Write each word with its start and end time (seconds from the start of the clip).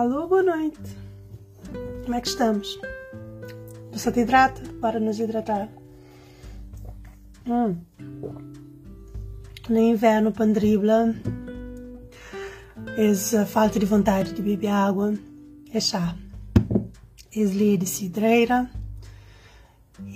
Alô, 0.00 0.26
boa 0.26 0.42
noite. 0.42 0.96
Como 2.04 2.14
é 2.14 2.22
que 2.22 2.28
estamos? 2.28 2.80
Você 3.92 4.10
te 4.10 4.20
hidrata? 4.20 4.62
Para 4.80 4.98
nos 4.98 5.20
hidratar. 5.20 5.68
Hum. 7.46 7.76
No 9.68 9.78
inverno, 9.78 10.32
pandribla, 10.32 11.14
é 12.96 13.38
a 13.38 13.44
falta 13.44 13.78
de 13.78 13.84
vontade 13.84 14.32
de 14.32 14.40
beber 14.40 14.68
água, 14.68 15.12
é 15.70 15.78
chá. 15.78 16.16
É 17.36 17.44
de 17.76 17.86
cidreira 17.86 18.70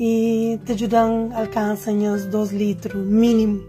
e 0.01 0.59
te 0.65 0.73
ajudam 0.73 1.29
a 1.35 1.41
alcançar 1.41 1.93
os 1.93 2.25
2 2.25 2.53
litros 2.53 3.07
mínimo 3.07 3.67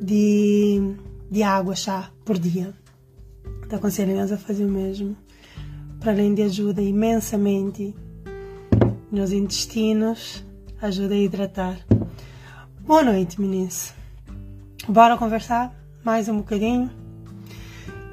de, 0.00 0.96
de 1.30 1.42
água 1.42 1.76
chá 1.76 2.10
por 2.24 2.38
dia. 2.38 2.72
Te 3.72 3.76
aconselho 3.76 4.20
a 4.20 4.36
fazer 4.36 4.66
o 4.66 4.68
mesmo. 4.68 5.16
Para 5.98 6.12
além 6.12 6.34
de 6.34 6.42
ajuda 6.42 6.82
imensamente 6.82 7.96
nos 9.10 9.32
intestinos, 9.32 10.44
ajuda 10.82 11.14
a 11.14 11.16
hidratar. 11.16 11.78
Boa 12.80 13.02
noite, 13.02 13.40
meninas. 13.40 13.94
Bora 14.86 15.16
conversar 15.16 15.74
mais 16.04 16.28
um 16.28 16.36
bocadinho? 16.36 16.90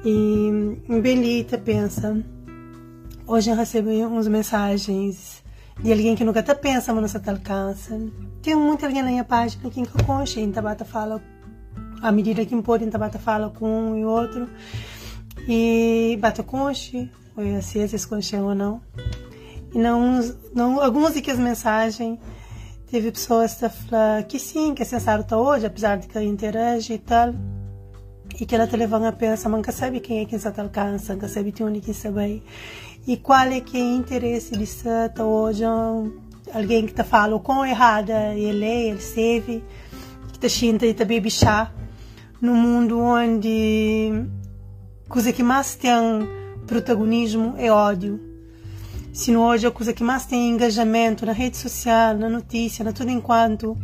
E 0.02 0.80
Belita 1.02 1.58
pensa. 1.58 2.24
Hoje 3.26 3.50
eu 3.50 3.54
recebi 3.54 4.02
umas 4.02 4.28
mensagens 4.28 5.44
de 5.78 5.92
alguém 5.92 6.16
que 6.16 6.24
nunca 6.24 6.42
te 6.42 6.54
pensa, 6.54 6.94
mas 6.94 7.12
não 7.12 7.20
te 7.20 7.28
alcança. 7.28 8.00
Tem 8.40 8.56
muito 8.56 8.86
alguém 8.86 9.02
na 9.02 9.10
minha 9.10 9.24
página 9.24 9.68
que 9.68 9.78
nunca 9.78 10.02
concha, 10.04 10.40
em 10.40 10.50
Tabata 10.50 10.86
fala, 10.86 11.22
à 12.00 12.10
medida 12.10 12.46
que 12.46 12.54
impor, 12.54 12.80
em 12.80 12.88
Tabata 12.88 13.18
fala 13.18 13.50
com 13.50 13.90
um 13.90 13.98
e 13.98 14.06
outro. 14.06 14.48
E 15.52 16.16
bata 16.20 16.44
conche, 16.44 17.10
ou 17.36 17.60
se 17.60 18.06
concham 18.06 18.44
ou 18.44 18.54
não. 18.54 18.80
E 19.74 19.78
não, 19.78 20.20
não, 20.54 20.80
algumas 20.80 21.20
das 21.20 21.38
mensagens 21.40 22.20
teve 22.88 23.10
pessoas 23.10 23.54
que 23.54 23.68
falam 23.68 24.22
que 24.28 24.38
sim, 24.38 24.74
que 24.74 24.82
é 24.82 24.84
sensato 24.84 25.24
tá 25.24 25.36
hoje, 25.36 25.66
apesar 25.66 25.98
de 25.98 26.06
que 26.06 26.20
interage 26.20 26.92
e 26.92 26.98
tal. 26.98 27.34
E 28.38 28.46
que 28.46 28.54
ela 28.54 28.68
te 28.68 28.76
leva 28.76 29.08
a 29.08 29.10
pensar, 29.10 29.48
nunca 29.48 29.72
sabe 29.72 29.98
quem 29.98 30.20
é 30.20 30.24
que 30.24 30.36
está 30.36 30.52
alcança, 30.56 31.14
nunca 31.14 31.26
sabe 31.26 31.50
de 31.50 31.64
onde 31.64 31.80
que 31.80 31.92
sabe. 31.92 32.44
E 33.04 33.16
qual 33.16 33.48
é 33.48 33.60
que 33.60 33.76
é 33.76 33.80
o 33.80 33.96
interesse 33.96 34.52
de 34.56 34.62
estar 34.62 35.20
hoje 35.20 35.64
alguém 36.54 36.86
que 36.86 36.94
te 36.94 37.02
fala 37.02 37.34
o 37.34 37.40
quão 37.40 37.66
errada 37.66 38.34
ele 38.36 38.64
é, 38.64 38.88
ele 38.90 39.00
serve, 39.00 39.64
que 40.32 40.38
te 40.38 40.48
sinta 40.48 40.86
e 40.86 40.94
te 40.94 41.04
bebe 41.04 41.28
chá, 41.28 41.72
no 42.40 42.54
mundo 42.54 43.00
onde 43.00 44.30
coisa 45.10 45.32
que 45.32 45.42
mais 45.42 45.74
tem 45.74 45.90
protagonismo 46.68 47.54
é 47.58 47.70
ódio. 47.70 48.20
Se 49.12 49.32
não 49.32 49.42
hoje 49.42 49.66
a 49.66 49.70
coisa 49.70 49.92
que 49.92 50.04
mais 50.04 50.24
tem 50.24 50.50
engajamento 50.50 51.26
na 51.26 51.32
rede 51.32 51.56
social, 51.56 52.16
na 52.16 52.28
notícia, 52.28 52.84
na 52.84 52.92
tudo 52.92 53.10
enquanto 53.10 53.76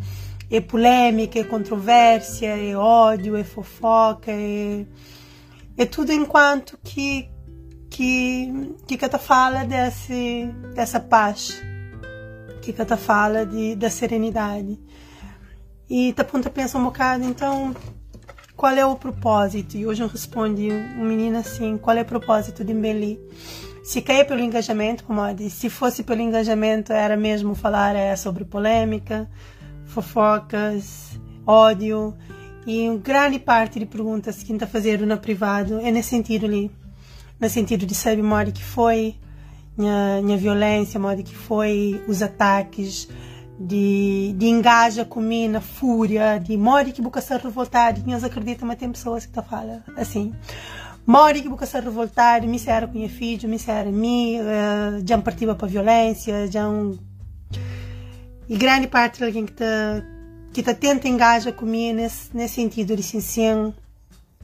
é 0.49 0.61
polêmica, 0.61 1.41
é 1.41 1.43
controvérsia, 1.43 2.47
é 2.47 2.77
ódio, 2.77 3.35
é 3.35 3.43
fofoca, 3.43 4.31
é, 4.31 4.87
é 5.77 5.85
tudo 5.85 6.13
enquanto 6.13 6.79
que 6.83 7.29
que 7.91 8.77
que 8.87 8.97
Cata 8.97 9.19
fala 9.19 9.65
desse 9.65 10.49
dessa 10.77 11.01
paz, 11.01 11.61
que 12.63 12.73
Cata 12.73 12.97
fala 12.97 13.45
de 13.45 13.75
da 13.75 13.91
serenidade. 13.91 14.79
E 15.91 16.13
tá 16.13 16.23
ponta 16.23 16.49
pensa 16.51 16.79
um 16.79 16.85
bocado, 16.85 17.25
então 17.25 17.75
qual 18.57 18.73
é 18.73 18.87
o 18.87 18.97
propósito? 18.97 19.77
E 19.77 19.87
hoje 19.87 20.03
eu 20.03 20.09
respondi 20.09 20.71
um 20.73 21.05
menino 21.05 21.39
assim, 21.39 21.77
qual 21.77 21.97
é 21.97 22.03
o 22.03 22.05
propósito 22.07 22.65
de 22.65 22.73
Mbeli? 22.73 23.21
Se 23.85 24.01
caia 24.01 24.25
pelo 24.25 24.41
engajamento, 24.41 25.05
como 25.05 25.23
disse, 25.35 25.57
se 25.57 25.71
fosse 25.71 26.03
pelo 26.03 26.23
engajamento, 26.23 26.93
era 26.93 27.17
mesmo 27.17 27.55
falar 27.55 27.95
é, 27.95 28.17
sobre 28.17 28.45
polêmica, 28.45 29.29
fofocas, 29.85 31.21
ódio, 31.47 32.15
e 32.67 32.89
grande 32.99 33.39
parte 33.39 33.79
de 33.79 33.87
perguntas 33.87 34.43
que 34.43 34.53
está 34.53 34.67
fazendo 34.67 35.07
no 35.07 35.17
privado 35.19 35.79
é 35.79 35.91
nesse 35.93 36.09
sentido 36.09 36.47
ali, 36.47 36.71
no 37.39 37.49
sentido 37.49 37.87
de 37.87 37.95
saber 37.95 38.23
modo 38.23 38.51
que 38.51 38.65
foi 38.65 39.15
a 39.79 40.37
violência, 40.37 40.99
modo 40.99 41.23
que 41.23 41.35
foi 41.35 42.03
os 42.09 42.23
ataques, 42.23 43.09
de, 43.59 44.35
de 44.37 44.47
engaja 44.47 45.07
na 45.49 45.61
fúria, 45.61 46.39
de 46.39 46.57
mori 46.57 46.93
que 46.93 47.01
boca 47.01 47.21
ser 47.21 47.41
revoltado, 47.41 48.03
e 48.07 48.15
acreditam, 48.15 48.69
mas 48.69 48.79
tem 48.79 48.91
pessoas 48.91 49.25
que 49.27 49.33
tá 49.33 49.43
falam 49.43 49.83
assim. 49.97 50.35
Mori 51.07 51.41
que 51.41 51.49
boca 51.49 51.65
ser 51.65 51.85
revoltado, 51.85 52.47
me 52.47 52.59
será 52.59 52.87
com 52.87 52.95
minha 52.95 53.09
filho, 53.09 53.49
me 53.49 53.59
será 53.59 53.91
me, 53.91 54.41
uh, 54.41 55.03
já 55.07 55.17
partiu 55.19 55.55
para 55.55 55.69
violência, 55.69 56.51
já 56.51 56.69
um... 56.69 56.99
E 58.49 58.57
grande 58.57 58.89
parte 58.89 59.19
de 59.19 59.25
alguém 59.25 59.47
que 59.47 59.53
tá, 59.53 60.03
que 60.53 60.63
tá 60.63 60.75
tenta 60.75 61.09
engaja 61.09 61.53
comigo 61.53 61.97
nesse, 61.97 62.37
nesse 62.37 62.55
sentido 62.57 62.97
de 62.97 63.03
sim, 63.03 63.73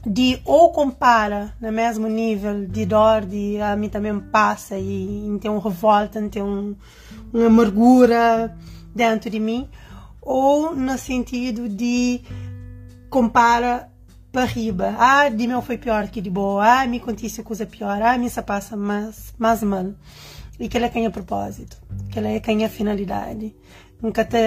de 0.05 0.39
ou 0.43 0.71
compara 0.71 1.53
no 1.61 1.71
mesmo 1.71 2.07
nível 2.07 2.65
de 2.65 2.85
dor, 2.85 3.25
de 3.25 3.59
a 3.61 3.75
mim 3.75 3.89
também 3.89 4.17
passa 4.19 4.77
e, 4.77 5.27
e 5.27 5.39
tem 5.39 5.49
um 5.49 5.59
revolta, 5.59 6.21
tem 6.29 6.43
um, 6.43 6.75
uma 7.33 7.47
amargura, 7.47 8.55
dentro 8.93 9.29
de 9.29 9.39
mim, 9.39 9.69
ou 10.21 10.75
no 10.75 10.97
sentido 10.97 11.67
de 11.67 12.21
compara 13.09 13.89
para 14.33 14.45
riba. 14.45 14.95
Ah, 14.97 15.29
de 15.29 15.47
meu 15.47 15.61
foi 15.61 15.77
pior 15.77 16.07
que 16.07 16.19
de 16.19 16.29
boa. 16.29 16.81
Ah, 16.81 16.87
me 16.87 16.97
aconteceu 16.97 17.43
coisa 17.43 17.67
pior. 17.67 18.01
Ah, 18.01 18.17
me 18.17 18.27
se 18.29 18.41
passa 18.41 18.75
mais, 18.75 19.31
mais 19.37 19.61
mal. 19.61 19.93
E 20.59 20.67
que 20.67 20.75
ela 20.75 20.89
tem 20.89 21.05
a 21.05 21.11
propósito. 21.11 21.77
Que 22.09 22.17
ela 22.17 22.39
tem 22.39 22.65
a 22.65 22.69
finalidade. 22.69 23.55
Nunca 24.01 24.25
te, 24.25 24.37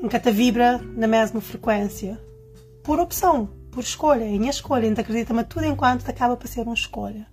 nunca 0.00 0.18
te 0.18 0.30
vibra 0.30 0.78
na 0.96 1.06
mesma 1.06 1.42
frequência. 1.42 2.18
Por 2.82 2.98
opção, 2.98 3.50
por 3.70 3.84
escolha. 3.84 4.24
Em 4.24 4.38
minha 4.38 4.50
escolha. 4.50 4.86
Então 4.86 5.02
acredita, 5.02 5.34
mas 5.34 5.46
tudo 5.46 5.66
enquanto 5.66 6.08
acaba 6.08 6.34
por 6.34 6.48
ser 6.48 6.62
uma 6.62 6.74
escolha. 6.74 7.26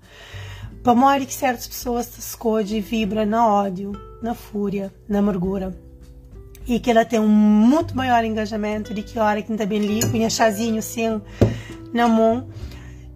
Para 0.87 0.95
morrer 0.95 1.25
que 1.25 1.33
certas 1.33 1.67
pessoas 1.67 2.05
se 2.05 2.21
escolhem 2.21 2.77
e 2.77 2.79
vibra 2.79 3.25
na 3.25 3.45
ódio 3.45 3.91
na 4.21 4.33
fúria, 4.33 4.89
na 5.05 5.19
amargura. 5.19 5.77
E 6.65 6.79
que 6.79 6.89
ela 6.89 7.03
tem 7.03 7.19
um 7.19 7.27
muito 7.27 7.93
maior 7.93 8.23
engajamento 8.23 8.93
de 8.93 9.03
que 9.03 9.19
hora 9.19 9.41
que 9.41 9.53
bem 9.65 9.81
ali, 9.81 9.99
com 10.09 10.29
chazinho 10.29 10.79
assim 10.79 11.21
na 11.93 12.07
mão 12.07 12.47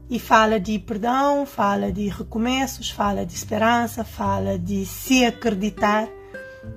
e 0.09 0.19
fala 0.19 0.59
de 0.59 0.77
perdão, 0.79 1.45
fala 1.45 1.93
de 1.93 2.09
recomeços, 2.09 2.89
fala 2.89 3.25
de 3.25 3.35
esperança, 3.35 4.03
fala 4.03 4.59
de 4.59 4.85
se 4.85 5.23
acreditar 5.23 6.09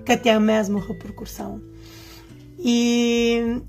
que 0.07 0.17
tem 0.17 0.33
a 0.33 0.39
mesma 0.39 0.79
repercussão. 0.79 1.61
E 2.57 3.61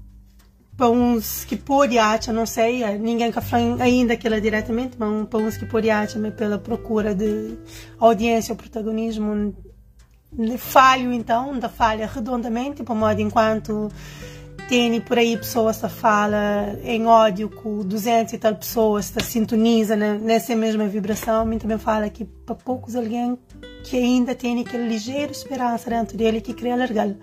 achar, 1.98 2.34
não 2.34 2.46
sei, 2.46 2.98
ninguém 2.98 3.32
que 3.32 3.42
fala 3.42 3.82
ainda 3.82 4.14
aquilo 4.14 4.40
diretamente, 4.42 4.98
mas 4.98 5.58
pode 5.66 5.90
achar, 5.90 6.20
pela 6.32 6.58
procura 6.58 7.16
de 7.16 7.58
audiência 8.00 8.54
ou 8.54 8.58
protagonismo 8.58 9.56
falho 10.58 11.14
então, 11.14 11.58
da 11.58 11.70
falha 11.70 12.08
redondamente, 12.08 12.84
para 12.84 12.96
modo 12.96 13.22
enquanto 13.22 13.90
tem 14.68 15.00
por 15.00 15.18
aí 15.18 15.38
pessoas 15.38 15.78
que 15.80 15.88
fala 15.88 16.78
em 16.84 17.06
ódio 17.06 17.50
com 17.50 17.80
200 17.80 18.34
e 18.34 18.38
tal 18.38 18.56
pessoas 18.56 19.12
que 19.12 19.24
sintoniza 19.24 19.96
nessa 19.96 20.56
mesma 20.56 20.88
vibração, 20.88 21.46
mim 21.46 21.60
também 21.60 21.78
fala 21.78 22.10
que 22.10 22.26
para 22.26 22.56
poucos 22.56 22.96
alguém 22.96 23.38
que 23.84 23.96
ainda 23.96 24.34
tem 24.34 24.60
aquela 24.60 24.86
ligeira 24.86 25.32
esperança 25.32 25.90
dentro 25.90 26.18
dele 26.18 26.42
que 26.42 26.54
quer 26.54 26.76
largar, 26.76 27.14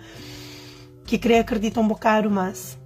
que 1.04 1.18
quer 1.18 1.40
acreditar 1.40 1.80
um 1.80 1.88
bocado 1.88 2.30
mais. 2.30 2.78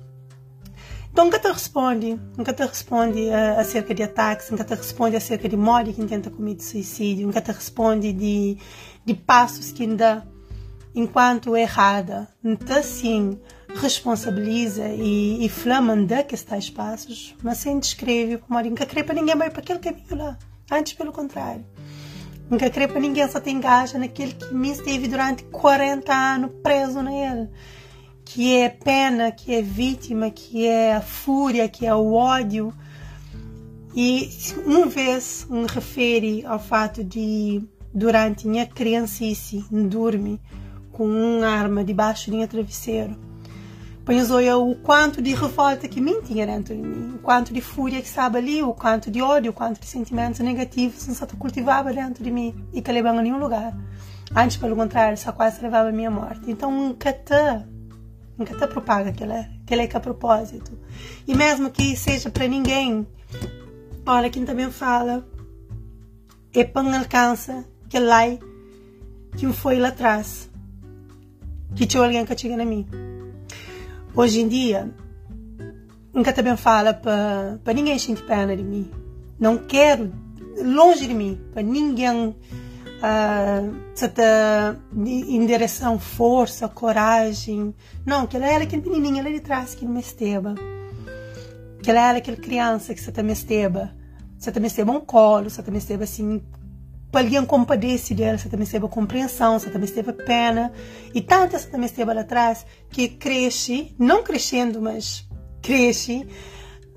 Então 1.17 1.25
nunca 1.25 1.39
te 1.39 1.49
responde, 1.49 2.21
nunca 2.37 2.53
te 2.53 2.63
responde 2.63 3.21
uh, 3.21 3.59
acerca 3.59 3.95
de 3.95 4.03
ataques, 4.03 4.51
nunca 4.51 4.65
te 4.65 4.75
responde 4.75 5.17
acerca 5.17 5.49
de 5.49 5.57
morte 5.57 5.95
que 5.95 6.05
tenta 6.05 6.29
cometer 6.29 6.63
suicídio, 6.63 7.27
nunca 7.27 7.41
te 7.41 7.51
responde 7.53 8.13
de 8.13 8.59
de 9.03 9.15
passos 9.15 9.73
que 9.73 9.85
ainda, 9.85 10.29
enquanto 10.95 11.57
errada, 11.57 12.29
então 12.45 12.83
sim 12.83 13.41
responsabiliza 13.77 14.89
e, 14.89 15.43
e 15.43 15.49
flamanda 15.49 16.23
que 16.23 16.35
estes 16.35 16.69
passos, 16.69 17.35
mas 17.43 17.57
sem 17.57 17.79
descreve 17.79 18.37
como 18.37 18.61
nunca 18.61 18.85
crê 18.85 19.03
para 19.03 19.15
ninguém 19.15 19.37
mais 19.37 19.51
para 19.51 19.62
aquele 19.62 19.79
caminho 19.79 20.17
lá. 20.19 20.39
Antes, 20.71 20.93
pelo 20.93 21.12
contrário. 21.12 21.65
Nunca 22.51 22.69
crê 22.69 22.87
para 22.87 23.01
ninguém 23.01 23.27
só 23.27 23.41
te 23.41 23.49
engaja 23.49 23.99
naquele 23.99 24.35
que 24.35 24.55
me 24.55 24.71
esteve 24.71 25.09
durante 25.09 25.45
40 25.45 26.12
anos 26.12 26.51
preso 26.62 27.01
nele. 27.01 27.49
Que 28.26 28.58
é 28.58 28.69
pena, 28.69 29.32
que 29.32 29.55
é 29.55 29.62
vítima, 29.62 30.31
que 30.31 30.67
é 30.67 30.94
a 30.94 31.00
fúria, 31.00 31.69
que 31.69 31.87
é 31.87 31.94
o 31.94 32.12
ódio. 32.12 32.75
E 33.94 34.28
uma 34.67 34.84
vez 34.87 35.46
me 35.49 35.67
refere 35.67 36.44
ao 36.44 36.58
fato 36.58 37.02
de 37.02 37.62
durante 37.94 38.46
minha 38.46 38.67
criancice, 38.67 39.64
dorme 39.70 40.38
com 40.93 41.06
uma 41.06 41.46
arma 41.46 41.82
debaixo 41.82 42.26
de 42.26 42.32
minha 42.32 42.46
travesseiro. 42.46 43.17
Põe 44.05 44.23
olhos 44.31 44.31
o 44.31 44.75
quanto 44.82 45.20
de 45.20 45.34
revolta 45.34 45.88
que 45.88 46.00
mim 46.00 46.20
tinha 46.23 46.46
dentro 46.46 46.76
de 46.76 46.81
mim, 46.82 47.14
o 47.17 47.19
quanto 47.19 47.52
de 47.52 47.61
fúria 47.61 48.00
que 48.00 48.06
estava 48.06 48.38
ali, 48.38 48.62
o 48.62 48.73
quanto 48.73 49.11
de 49.11 49.20
ódio, 49.20 49.50
o 49.50 49.55
quanto 49.55 49.81
de 49.81 49.87
sentimentos 49.87 50.40
negativos 50.40 51.08
não 51.08 51.14
se 51.14 51.26
cultivava 51.37 51.93
dentro 51.93 52.23
de 52.23 52.31
mim 52.31 52.55
e 52.73 52.81
que 52.81 52.93
levava 52.93 53.19
a 53.19 53.23
nenhum 53.23 53.38
lugar. 53.38 53.76
Antes, 54.34 54.58
pelo 54.58 54.76
contrário, 54.76 55.19
só 55.19 55.32
quase 55.32 55.61
levava 55.62 55.88
a 55.88 55.93
minha 55.93 56.11
morte. 56.11 56.50
Então, 56.50 56.70
nunca 56.70 57.12
te, 57.12 57.34
nunca 58.38 58.55
te 58.55 58.67
propaga 58.67 59.11
aquele, 59.11 59.33
aquele 59.33 59.83
é 59.83 59.87
que 59.87 59.97
é 59.97 60.00
propósito. 60.00 60.79
E 61.27 61.35
mesmo 61.35 61.71
que 61.71 61.97
seja 61.97 62.31
para 62.31 62.47
ninguém, 62.47 63.06
olha, 64.05 64.31
quem 64.31 64.44
também 64.44 64.71
fala, 64.71 65.27
é 66.53 66.65
para 66.65 66.99
alcança 66.99 67.65
que 67.88 67.99
lá 67.99 68.23
que 69.37 69.53
foi 69.53 69.79
lá 69.79 69.88
atrás, 69.88 70.50
que 71.75 71.87
tinha 71.87 72.03
alguém 72.03 72.25
que 72.25 72.37
chega 72.38 72.56
na 72.56 72.65
mim. 72.65 72.87
Hoje 74.15 74.41
em 74.41 74.49
dia, 74.49 74.91
nunca 76.12 76.33
também 76.33 76.56
fala 76.56 76.94
para 76.94 77.75
ninguém 77.75 77.99
sentir 77.99 78.25
pena 78.25 78.56
de 78.56 78.62
mim. 78.62 78.91
Não 79.38 79.59
quero, 79.59 80.11
longe 80.65 81.06
de 81.06 81.12
mim, 81.12 81.38
para 81.53 81.62
ninguém 81.62 82.35
uh, 82.97 83.77
se 83.95 84.11
em 84.95 85.47
direção 85.47 85.99
força, 85.99 86.69
coragem. 86.69 87.75
Não, 88.05 88.27
que 88.27 88.37
ela 88.37 88.47
era 88.47 88.65
aquele 88.65 88.89
menininho 88.89 89.25
ali 89.25 89.35
de 89.35 89.41
trás 89.41 89.75
que 89.75 89.87
me 89.87 90.01
esteba. 90.01 90.55
Que 91.83 91.91
ela 91.91 92.09
era 92.09 92.19
aquela 92.19 92.37
criança 92.37 92.95
que 92.95 93.01
você 93.01 93.13
também 93.13 93.33
esteba. 93.33 93.93
Você 94.39 94.53
também 94.53 94.69
esteba 94.69 94.93
um 94.93 95.01
colo, 95.01 95.49
você 95.49 95.63
também 95.63 95.79
esteba 95.79 96.05
assim 96.05 96.43
alguém 97.19 97.45
compadece 97.45 98.15
dela, 98.15 98.37
você 98.37 98.49
também 98.49 98.65
esteve 98.65 98.87
compreensão, 98.89 99.59
você 99.59 99.71
também 99.71 99.89
esteve 99.89 100.13
pena. 100.13 100.73
E 101.15 101.21
tanto 101.21 101.59
você 101.59 101.69
também 101.69 101.87
esteve 101.87 102.13
lá 102.13 102.21
atrás 102.21 102.67
que 102.91 103.09
cresce, 103.09 103.95
não 103.99 104.23
crescendo, 104.23 104.81
mas 104.81 105.27
cresce, 105.63 106.27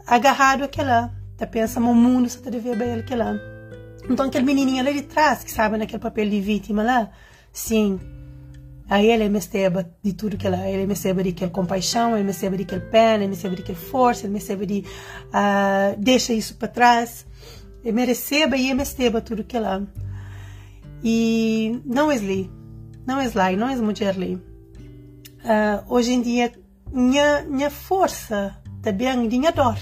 agarrado 0.06 0.64
àquela. 0.64 1.14
Tá 1.38 1.48
pensa 1.48 1.80
no 1.80 1.96
mundo, 1.96 2.28
você 2.28 2.40
tá 2.40 2.50
deve 2.50 2.76
ver 2.76 3.00
aquela. 3.00 3.40
Então 4.10 4.26
aquele 4.26 4.46
menininho 4.46 4.80
ali 4.80 4.94
de 4.94 5.04
trás, 5.04 5.44
que 5.44 5.52
sabe 5.52 5.78
naquele 5.78 6.00
papel 6.00 6.30
de 6.30 6.42
vítima 6.42 6.84
lá, 6.84 7.12
sim, 7.52 8.00
Aí 8.90 9.12
ele 9.12 9.30
me 9.30 9.38
esteve 9.38 9.86
de 10.02 10.14
tudo 10.14 10.36
que 10.36 10.48
ela, 10.48 10.68
ele 10.68 10.88
me 10.88 10.94
esteve 10.94 11.22
de 11.22 11.30
aquela 11.30 11.52
compaixão, 11.52 12.16
ele 12.16 12.24
me 12.24 12.32
esteve 12.32 12.58
de 12.58 12.64
aquele 12.64 12.82
pena, 12.82 13.18
ele 13.18 13.28
me 13.28 13.36
esteve 13.36 13.56
de 13.56 13.62
aquela 13.62 13.78
força, 13.78 14.26
ele 14.26 14.34
me 14.34 14.40
esteve 14.40 14.66
de 14.66 14.80
uh, 15.28 15.96
deixa 16.00 16.34
isso 16.34 16.56
para 16.56 16.68
trás, 16.70 17.24
ele 17.84 17.92
me 17.92 18.04
receba 18.04 18.58
e 18.58 18.66
ele 18.66 18.74
me 18.74 18.82
esteve 18.82 19.22
tudo 19.22 19.44
que 19.44 19.56
ela. 19.56 19.88
E 21.04 21.80
não 21.86 22.12
é 22.12 22.16
ali, 22.16 22.50
não 23.06 23.22
é 23.22 23.30
lá, 23.36 23.52
não 23.52 23.70
é 23.70 23.76
mulher. 23.76 24.16
Uh, 24.18 24.40
hoje 25.88 26.14
em 26.14 26.22
dia, 26.24 26.52
minha, 26.92 27.44
minha 27.44 27.70
força 27.70 28.58
também, 28.82 29.30
minha 29.30 29.52
dor. 29.52 29.78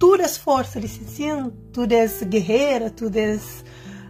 Tu 0.00 0.14
és 0.14 0.38
força, 0.38 0.80
sim, 0.88 1.50
tu 1.74 1.82
és 1.82 2.22
guerreira, 2.22 2.88
tu 2.88 3.10
és 3.14 3.62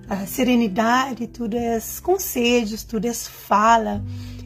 uh, 0.08 0.25
serenidade, 0.25 1.26
tu 1.26 1.48
és 1.52 1.98
conselhos, 1.98 2.84
tu 2.84 3.00
és 3.04 3.26
fala. 3.26 4.00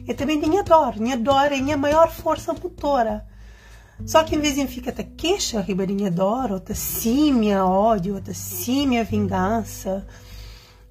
E 0.07 0.13
também 0.15 0.39
minha 0.39 0.63
dor, 0.63 0.99
minha 0.99 1.15
dor 1.15 1.51
é 1.51 1.61
minha 1.61 1.77
maior 1.77 2.11
força 2.11 2.51
motora. 2.51 3.27
Só 4.07 4.23
que 4.23 4.35
em 4.35 4.39
vez 4.39 4.55
de 4.55 4.65
ficar 4.65 4.89
até 4.89 5.03
queixa, 5.03 5.61
ribeirinha 5.61 6.09
dor, 6.09 6.51
ou 6.51 6.61
sim 6.73 7.31
minha 7.31 7.63
ódio, 7.63 8.15
ou 8.15 8.33
sim 8.33 8.87
minha 8.87 9.03
vingança, 9.03 10.03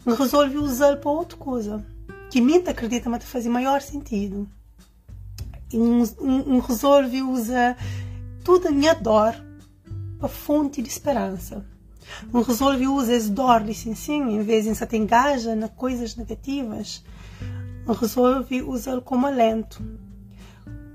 resolvi 0.06 0.58
usar 0.58 0.98
para 0.98 1.10
outra 1.10 1.36
coisa. 1.36 1.84
Que 2.30 2.40
mim 2.40 2.62
acredita 2.64 3.10
mas 3.10 3.24
faz 3.24 3.44
maior 3.46 3.82
sentido. 3.82 4.48
Um, 5.72 6.04
um, 6.20 6.54
um 6.54 6.58
resolve 6.60 7.22
usar 7.22 7.76
toda 8.44 8.68
a 8.68 8.72
minha 8.72 8.94
dor 8.94 9.34
para 10.24 10.28
fonte 10.28 10.82
de 10.82 10.88
esperança 10.88 11.64
um 12.32 12.42
resolve 12.42 12.86
usar 12.86 13.14
esse 13.14 13.30
dor 13.30 13.62
sim, 13.74 13.94
sim 13.94 14.22
em 14.36 14.42
vez 14.42 14.64
de 14.64 14.74
se 14.74 14.96
engaja 14.96 15.54
nas 15.54 15.70
coisas 15.70 16.16
negativas 16.16 17.04
um 17.86 17.92
resolve 17.92 18.62
usar 18.62 19.00
como 19.00 19.26
alento 19.26 19.82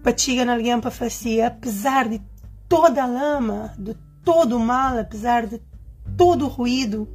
para 0.02 0.18
chegar 0.18 0.48
a 0.48 0.54
alguém 0.54 0.80
para 0.80 0.92
fazer 0.92 1.42
apesar 1.42 2.08
de 2.08 2.22
toda 2.68 3.04
a 3.04 3.08
lama 3.08 3.74
de 3.78 3.96
todo 4.24 4.58
o 4.58 4.60
mal 4.60 4.98
apesar 4.98 5.46
de 5.46 5.62
todo 6.18 6.46
o 6.46 6.50
ruído 6.50 7.08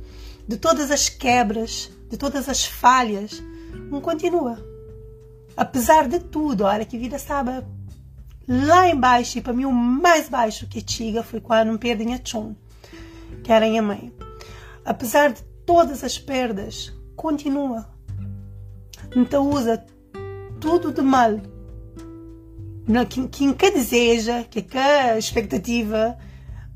de 0.46 0.56
todas 0.56 0.90
as 0.90 1.08
quebras, 1.08 1.90
de 2.10 2.16
todas 2.16 2.48
as 2.48 2.64
falhas, 2.64 3.42
não 3.90 4.00
continua. 4.00 4.58
Apesar 5.56 6.08
de 6.08 6.18
tudo, 6.18 6.64
olha 6.64 6.84
que 6.84 6.98
vida 6.98 7.16
estava 7.16 7.66
lá 8.46 8.88
embaixo, 8.88 9.38
e 9.38 9.40
para 9.40 9.52
mim 9.52 9.64
o 9.64 9.72
mais 9.72 10.28
baixo 10.28 10.66
que 10.66 10.82
tinha 10.82 11.22
foi 11.22 11.40
quando 11.40 11.68
não 11.68 11.78
perdi 11.78 12.12
a 12.12 12.20
chum, 12.22 12.54
que 13.42 13.52
era 13.52 13.66
a 13.66 13.68
minha 13.68 13.82
mãe. 13.82 14.12
Apesar 14.84 15.32
de 15.32 15.42
todas 15.64 16.04
as 16.04 16.18
perdas, 16.18 16.92
continua. 17.16 17.88
Então 19.16 19.48
usa 19.48 19.84
tudo 20.60 20.92
de 20.92 21.02
mal. 21.02 21.40
Quem, 23.08 23.26
quem 23.28 23.54
que 23.54 23.70
deseja, 23.70 24.44
que 24.44 24.60
que 24.60 24.78
expectativa, 25.18 26.18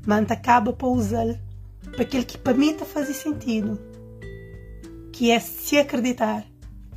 mas 0.05 0.31
acaba 0.31 0.73
para 0.73 0.87
usar 0.87 1.39
para 1.91 2.01
aquilo 2.01 2.25
que 2.25 2.37
para 2.37 2.53
mim 2.53 2.71
está 2.71 2.83
a 2.83 2.87
fazer 2.87 3.13
sentido, 3.13 3.79
que 5.11 5.31
é 5.31 5.39
se 5.39 5.77
acreditar. 5.77 6.45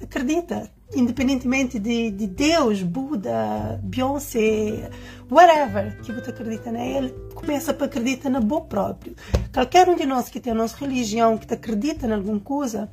Acredita, 0.01 0.72
independentemente 0.95 1.79
de, 1.79 2.11
de 2.11 2.27
Deus, 2.27 2.83
Buda, 2.83 3.81
Beyoncé, 3.83 4.91
whatever 5.31 5.99
que 6.03 6.13
você 6.13 6.31
acredita 6.31 6.71
nele, 6.71 7.15
começa 7.35 7.73
a 7.73 7.85
acreditar 7.85 8.31
na 8.31 8.41
boa 8.41 8.63
próprio. 8.63 9.15
Qualquer 9.53 9.89
um 9.89 9.97
de 9.97 10.07
nós 10.07 10.29
que 10.29 10.41
tem 10.41 10.53
a 10.53 10.57
nossa 10.57 10.77
religião, 10.77 11.39
que 11.39 11.53
acredita 11.53 12.07
em 12.07 12.13
alguma 12.13 12.41
coisa, 12.41 12.91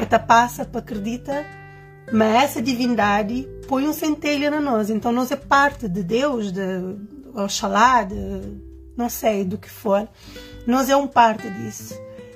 está 0.00 0.18
passa 0.18 0.64
para 0.64 0.80
acreditar, 0.80 1.44
mas 2.12 2.44
essa 2.44 2.62
divindade 2.62 3.48
põe 3.66 3.86
um 3.86 3.92
centelho 3.92 4.50
na 4.50 4.60
nós. 4.60 4.90
Então 4.90 5.12
nós 5.12 5.30
é 5.30 5.36
parte 5.36 5.88
de 5.88 6.02
Deus, 6.02 6.52
de 6.52 6.60
Oxalá, 7.34 8.04
de 8.04 8.16
não 8.96 9.08
sei 9.08 9.44
do 9.44 9.56
que 9.56 9.70
for. 9.70 10.08
Nós 10.66 10.88
é 10.88 10.96
um 10.96 11.06
parte 11.06 11.48
disso. 11.48 11.94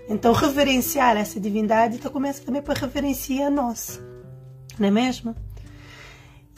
Então, 0.08 0.32
reverenciar 0.32 1.16
essa 1.16 1.40
divindade 1.40 1.96
então 1.96 2.10
começa 2.10 2.42
também 2.42 2.60
para 2.60 2.78
reverenciar 2.78 3.46
a 3.46 3.50
nós, 3.50 4.00
não 4.78 4.88
é 4.88 4.90
mesmo? 4.90 5.34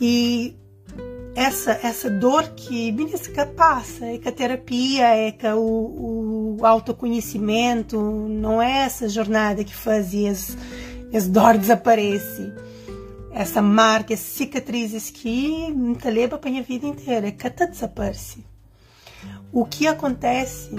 E 0.00 0.56
essa 1.34 1.72
essa 1.82 2.08
dor 2.10 2.48
que 2.50 2.92
que 2.92 3.46
passa, 3.46 4.06
é 4.06 4.18
que 4.18 4.28
a 4.28 4.32
terapia, 4.32 5.06
é 5.08 5.32
que 5.32 5.46
o, 5.46 6.56
o 6.60 6.66
autoconhecimento, 6.66 7.98
não 8.00 8.62
é 8.62 8.84
essa 8.84 9.08
jornada 9.08 9.64
que 9.64 9.74
faz 9.74 10.14
esse, 10.14 10.56
esse 11.12 11.28
dor 11.28 11.58
desaparece. 11.58 12.52
Essa 13.32 13.60
marca, 13.60 14.12
essas 14.14 14.26
cicatrizes 14.26 15.10
que 15.10 15.72
me 15.72 15.98
leva 16.04 16.38
para 16.38 16.48
a 16.48 16.52
minha 16.52 16.62
vida 16.62 16.86
inteira, 16.86 17.32
que 17.32 17.46
até 17.46 17.66
desaparece. 17.66 18.44
O 19.52 19.64
que 19.64 19.88
acontece 19.88 20.70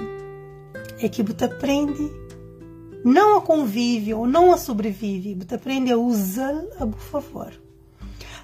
é 0.99 1.09
que 1.09 1.21
você 1.21 1.45
aprende 1.45 2.24
não 3.05 3.37
a 3.37 3.41
convive 3.41 4.15
ou 4.15 4.25
não 4.25 4.51
a 4.51 4.57
sobrevive, 4.57 5.35
você 5.35 5.53
aprende 5.53 5.91
a 5.91 5.97
usar 5.97 6.55
a 6.79 6.87
favor. 6.87 7.53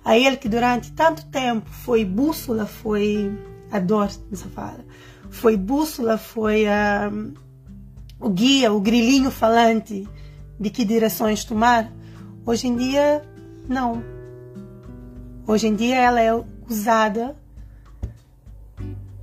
A 0.05 0.15
ele 0.15 0.37
que 0.37 0.47
durante 0.47 0.91
tanto 0.91 1.25
tempo 1.25 1.67
foi 1.67 2.05
bússola, 2.05 2.67
foi 2.67 3.35
a 3.71 3.79
dor 3.79 4.11
nessa 4.29 4.47
fala, 4.49 4.85
foi 5.31 5.57
bússola, 5.57 6.15
foi 6.15 6.67
a, 6.67 7.11
o 8.19 8.29
guia, 8.29 8.71
o 8.71 8.79
grilinho 8.79 9.31
falante 9.31 10.07
de 10.59 10.69
que 10.69 10.85
direções 10.85 11.43
tomar. 11.43 11.91
Hoje 12.45 12.67
em 12.67 12.75
dia, 12.75 13.23
não. 13.67 14.03
Hoje 15.47 15.67
em 15.67 15.75
dia 15.75 15.95
ela 15.95 16.21
é 16.21 16.31
usada 16.69 17.35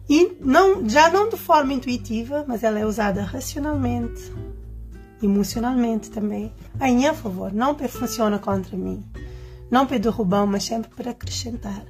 e 0.09 0.37
não, 0.40 0.88
já 0.88 1.09
não 1.11 1.28
de 1.28 1.37
forma 1.37 1.73
intuitiva, 1.73 2.45
mas 2.49 2.64
ela 2.64 2.80
é 2.80 2.85
usada 2.87 3.23
racionalmente, 3.23 4.33
emocionalmente 5.22 6.10
também, 6.10 6.52
a 6.78 6.87
minha 6.87 7.14
favor, 7.14 7.52
não 7.52 7.75
para 7.75 7.88
funcionar 7.88 8.38
contra 8.38 8.76
mim, 8.76 9.04
não 9.70 9.87
para 9.87 9.98
derrubar, 9.98 10.46
mas 10.46 10.64
sempre 10.64 10.90
para 10.94 11.10
acrescentar. 11.10 11.84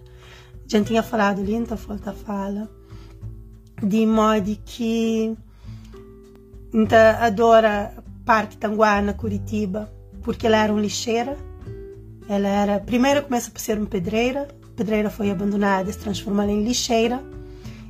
Já 0.66 0.82
tinha 0.82 1.02
falado 1.02 1.40
ali, 1.40 1.54
então 1.54 1.76
falta 1.76 2.12
fala, 2.12 2.70
de 3.82 4.04
modo 4.04 4.56
que 4.64 5.37
então, 6.73 6.99
adora 7.20 7.94
Parque 8.25 8.56
Tanguá 8.58 9.00
Curitiba, 9.14 9.90
porque 10.23 10.47
ela 10.47 10.58
era 10.58 10.73
uma 10.73 10.82
lixeira. 10.82 11.37
Ela 12.28 12.49
era, 12.49 12.80
primeiro 12.80 13.23
começa 13.23 13.50
por 13.50 13.61
ser 13.61 13.78
uma 13.78 13.87
pedreira, 13.87 14.49
a 14.62 14.76
pedreira 14.76 15.08
foi 15.08 15.30
abandonada, 15.30 15.90
se 15.90 15.99
transformou 15.99 16.44
em 16.44 16.62
lixeira. 16.62 17.23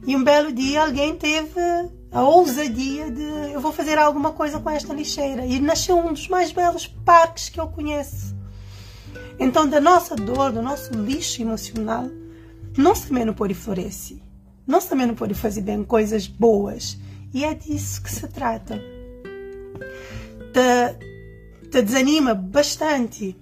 E 0.07 0.15
um 0.15 0.23
belo 0.23 0.53
dia 0.53 0.83
alguém 0.83 1.17
teve 1.17 1.61
a 2.11 2.23
ousadia 2.23 3.11
de 3.11 3.23
eu 3.53 3.61
vou 3.61 3.73
fazer 3.73 3.99
alguma 3.99 4.33
coisa 4.33 4.59
com 4.59 4.71
esta 4.71 4.95
lixeira. 4.95 5.45
E 5.45 5.61
nasceu 5.61 5.99
um 5.99 6.13
dos 6.13 6.29
mais 6.29 6.53
belos 6.53 6.87
parques 6.87 7.49
que 7.49 7.61
eu 7.61 7.69
conheço. 7.69 8.37
Então, 9.39 9.69
da 9.69 9.81
nossa 9.81 10.17
dor, 10.17 10.53
do 10.53 10.63
nosso 10.63 10.93
lixo 10.95 11.43
emocional, 11.43 12.09
nós 12.77 13.03
também 13.03 13.25
não 13.25 13.35
podemos 13.35 13.63
florescer. 13.63 14.19
Nós 14.67 14.87
também 14.87 15.07
não 15.07 15.15
podemos 15.15 15.41
fazer 15.41 15.63
bem 15.63 15.85
coisas 15.85 16.27
boas. 16.27 16.99
E 17.33 17.45
é 17.45 17.55
disso 17.55 18.03
que 18.03 18.11
se 18.11 18.27
trata. 18.29 18.81
Te, 20.53 21.69
te 21.69 21.83
desanima 21.83 22.35
bastante. 22.35 23.37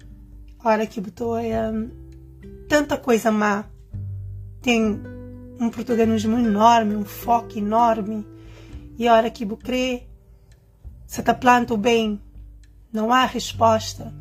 Hora 0.63 0.85
que 0.85 1.01
botou 1.01 1.37
é, 1.37 1.71
tanta 2.67 2.97
coisa 2.97 3.31
má. 3.31 3.65
Tem 4.61 5.01
um 5.59 5.69
protagonismo 5.69 6.37
enorme, 6.37 6.95
um 6.95 7.05
foco 7.05 7.57
enorme. 7.57 8.25
E 8.97 9.07
a 9.07 9.13
hora 9.13 9.29
que 9.29 9.45
você 9.45 9.61
crê, 9.61 10.03
você 11.05 11.21
está 11.21 11.33
planta 11.33 11.73
o 11.73 11.77
bem, 11.77 12.19
não 12.91 13.13
há 13.13 13.25
resposta. 13.25 14.13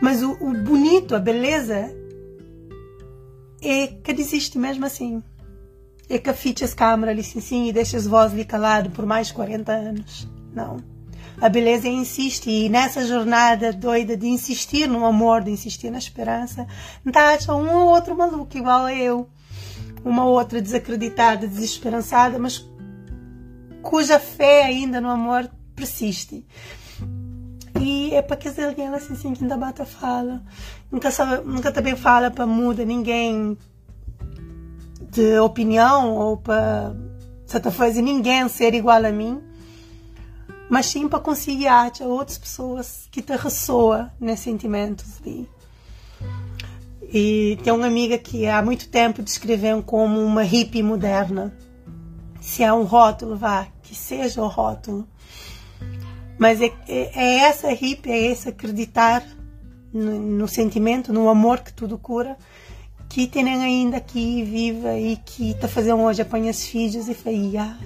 Mas 0.00 0.22
o, 0.22 0.32
o 0.32 0.52
bonito, 0.62 1.16
a 1.16 1.18
beleza, 1.18 1.90
é 3.62 3.86
que 3.86 4.12
existe 4.12 4.58
mesmo 4.58 4.84
assim. 4.84 5.22
É 6.08 6.18
que 6.18 6.32
ficha 6.34 6.66
as 6.66 6.74
câmeras 6.74 7.14
ali 7.14 7.24
sim, 7.24 7.40
sim 7.40 7.68
e 7.68 7.72
deixa 7.72 7.96
as 7.96 8.06
vozes 8.06 8.34
ali 8.34 8.44
calado 8.44 8.90
por 8.90 9.06
mais 9.06 9.28
de 9.28 9.34
40 9.34 9.72
anos. 9.72 10.28
Não. 10.52 10.76
A 11.40 11.48
beleza 11.48 11.88
insiste 11.88 12.48
e 12.48 12.68
nessa 12.68 13.06
jornada 13.06 13.72
doida 13.72 14.16
de 14.16 14.26
insistir 14.26 14.86
no 14.86 15.04
amor, 15.04 15.42
de 15.42 15.50
insistir 15.50 15.90
na 15.90 15.98
esperança, 15.98 16.66
não 17.04 17.10
está 17.10 17.56
um 17.56 17.74
ou 17.74 17.88
outro 17.88 18.16
maluco 18.16 18.56
igual 18.56 18.84
a 18.84 18.94
eu. 18.94 19.28
Uma 20.04 20.26
outra 20.26 20.60
desacreditada, 20.60 21.46
desesperançada, 21.46 22.38
mas 22.38 22.68
cuja 23.84 24.18
fé 24.18 24.64
ainda 24.64 25.00
no 25.00 25.10
amor 25.10 25.48
persiste. 25.76 26.44
E 27.80 28.14
é 28.14 28.22
para 28.22 28.36
que 28.36 28.48
alguém 28.48 28.88
assim, 28.88 29.12
assim 29.12 29.34
que 29.34 29.44
ainda 29.44 29.56
bata 29.56 29.84
fala. 29.84 30.42
Nunca, 30.90 31.10
sabe, 31.10 31.46
nunca 31.46 31.70
também 31.70 31.94
fala 31.94 32.30
para 32.30 32.46
muda 32.46 32.84
ninguém 32.84 33.58
de 35.10 35.38
opinião 35.38 36.16
ou 36.16 36.36
para 36.36 36.96
certa 37.46 37.70
coisa 37.70 38.00
ninguém 38.00 38.48
ser 38.48 38.74
igual 38.74 39.04
a 39.04 39.12
mim. 39.12 39.40
Mas 40.68 40.86
sim 40.86 41.06
para 41.06 41.20
conseguir 41.20 41.68
achar 41.68 42.06
outras 42.06 42.38
pessoas 42.38 43.06
que 43.10 43.20
te 43.20 43.36
ressoa 43.36 44.10
nesses 44.18 44.44
sentimentos 44.44 45.20
ali. 45.20 45.48
E 47.02 47.58
tem 47.62 47.72
uma 47.72 47.86
amiga 47.86 48.16
que 48.16 48.46
há 48.46 48.62
muito 48.62 48.88
tempo 48.88 49.22
descreveu 49.22 49.82
como 49.82 50.20
uma 50.20 50.42
hippie 50.42 50.82
moderna. 50.82 51.54
Se 52.40 52.62
é 52.62 52.72
um 52.72 52.82
rótulo, 52.82 53.36
vá, 53.36 53.68
que 53.84 53.94
seja 53.94 54.42
o 54.42 54.48
rótulo. 54.48 55.06
Mas 56.36 56.60
é, 56.60 56.72
é, 56.88 57.10
é 57.14 57.34
essa 57.44 57.72
hippie, 57.72 58.10
é 58.10 58.32
esse 58.32 58.48
acreditar 58.48 59.24
no, 59.92 60.18
no, 60.18 60.48
sentimento, 60.48 61.12
no 61.12 61.28
amor 61.28 61.60
que 61.60 61.72
tudo 61.72 61.96
cura, 61.96 62.36
que 63.08 63.28
tem 63.28 63.48
ainda 63.48 63.98
aqui 63.98 64.42
viva 64.42 64.98
e 64.98 65.16
que 65.18 65.52
está 65.52 65.68
fazendo 65.68 66.02
hoje 66.02 66.22
apanha 66.22 66.50
os 66.50 66.64
filhos 66.64 67.08
e 67.08 67.14
fala, 67.14 67.36
ah, 67.60 67.78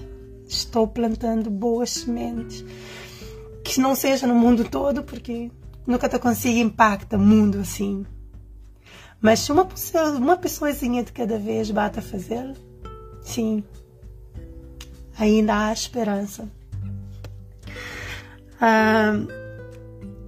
estou 0.47 0.89
plantando 0.89 1.51
boas 1.51 1.91
sementes. 1.91 2.65
Que 3.63 3.81
não 3.81 3.95
seja 3.95 4.27
no 4.27 4.35
mundo 4.35 4.65
todo, 4.65 5.03
porque 5.03 5.51
nunca 5.87 6.09
te 6.09 6.19
consigo 6.19 6.59
impactar 6.59 7.19
o 7.19 7.21
mundo 7.21 7.59
assim. 7.59 8.07
Mas 9.21 9.41
se 9.41 9.53
uma 9.53 9.67
pessoa, 9.67 10.13
uma 10.13 10.37
pessoazinha 10.37 11.03
de 11.03 11.13
cada 11.13 11.39
vez 11.39 11.71
bate 11.71 11.99
a 11.99 12.03
fazer, 12.03 12.57
sim, 13.21 13.63
ainda 15.19 15.67
há 15.67 15.73
esperança. 15.73 16.49
Ah, 18.61 19.15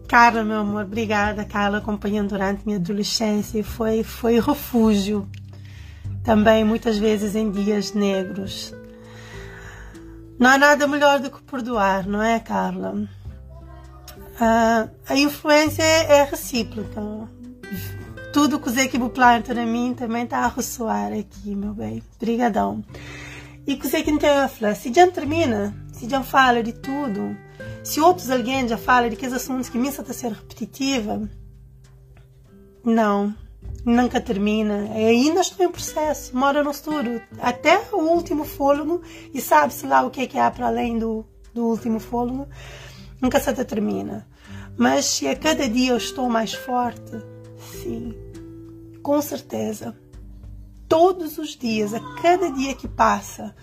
Carla, 0.08 0.42
meu 0.42 0.58
amor, 0.58 0.84
obrigada. 0.84 1.44
Carla 1.44 1.78
acompanhando 1.78 2.30
durante 2.30 2.66
minha 2.66 2.78
adolescência 2.78 3.62
foi, 3.62 4.02
foi 4.02 4.40
refúgio. 4.40 5.28
Também 6.24 6.64
muitas 6.64 6.98
vezes 6.98 7.34
em 7.34 7.50
dias 7.50 7.92
negros. 7.92 8.74
Não 10.38 10.50
há 10.50 10.58
nada 10.58 10.86
melhor 10.86 11.20
do 11.20 11.30
que 11.30 11.42
perdoar, 11.42 12.06
não 12.06 12.22
é, 12.22 12.40
Carla? 12.40 13.08
Ah, 14.40 14.88
a 15.06 15.16
influência 15.16 15.82
é, 15.82 16.18
é 16.18 16.24
recíproca. 16.24 17.00
Tudo 18.32 18.58
que 18.58 18.68
o 18.68 18.72
Zé 18.72 18.88
planta 19.12 19.52
na 19.52 19.66
mim 19.66 19.94
também 19.94 20.24
está 20.24 20.38
a 20.38 20.48
ressoar 20.48 21.12
aqui, 21.12 21.54
meu 21.54 21.74
bem. 21.74 22.02
Obrigadão. 22.16 22.82
E 23.70 23.76
que 23.76 23.86
Zé 23.86 24.02
que 24.02 24.10
não 24.10 24.18
se 24.74 24.92
já 24.92 25.06
termina, 25.06 25.72
se 25.92 26.10
já 26.10 26.24
fala 26.24 26.60
de 26.60 26.72
tudo, 26.72 27.36
se 27.84 28.00
outros 28.00 28.28
alguém 28.28 28.66
já 28.66 28.76
falam 28.76 29.08
de 29.08 29.14
que 29.14 29.24
os 29.24 29.32
assuntos 29.32 29.68
que 29.68 29.78
começam 29.78 30.04
a 30.08 30.12
ser 30.12 30.32
repetitiva, 30.32 31.30
não, 32.82 33.32
nunca 33.86 34.20
termina. 34.20 34.88
Eu 34.98 35.10
ainda 35.10 35.40
estou 35.42 35.64
em 35.64 35.70
processo, 35.70 36.36
mora 36.36 36.64
no 36.64 36.72
estudo, 36.72 37.22
até 37.40 37.80
o 37.92 37.98
último 37.98 38.44
fôlego, 38.44 39.02
e 39.32 39.40
sabe-se 39.40 39.86
lá 39.86 40.02
o 40.02 40.10
que 40.10 40.22
é 40.22 40.26
que 40.26 40.36
há 40.36 40.50
para 40.50 40.66
além 40.66 40.98
do, 40.98 41.24
do 41.54 41.66
último 41.66 42.00
fôlego, 42.00 42.48
nunca 43.22 43.38
se 43.38 43.54
termina. 43.64 44.26
Mas 44.76 45.04
se 45.04 45.28
a 45.28 45.36
cada 45.36 45.68
dia 45.68 45.92
eu 45.92 45.96
estou 45.96 46.28
mais 46.28 46.52
forte, 46.52 47.22
sim, 47.80 48.16
com 49.00 49.22
certeza. 49.22 49.96
Todos 50.90 51.38
os 51.38 51.56
dias, 51.56 51.94
a 51.94 52.00
cada 52.20 52.50
dia 52.50 52.74
que 52.74 52.88
passa, 52.88 53.54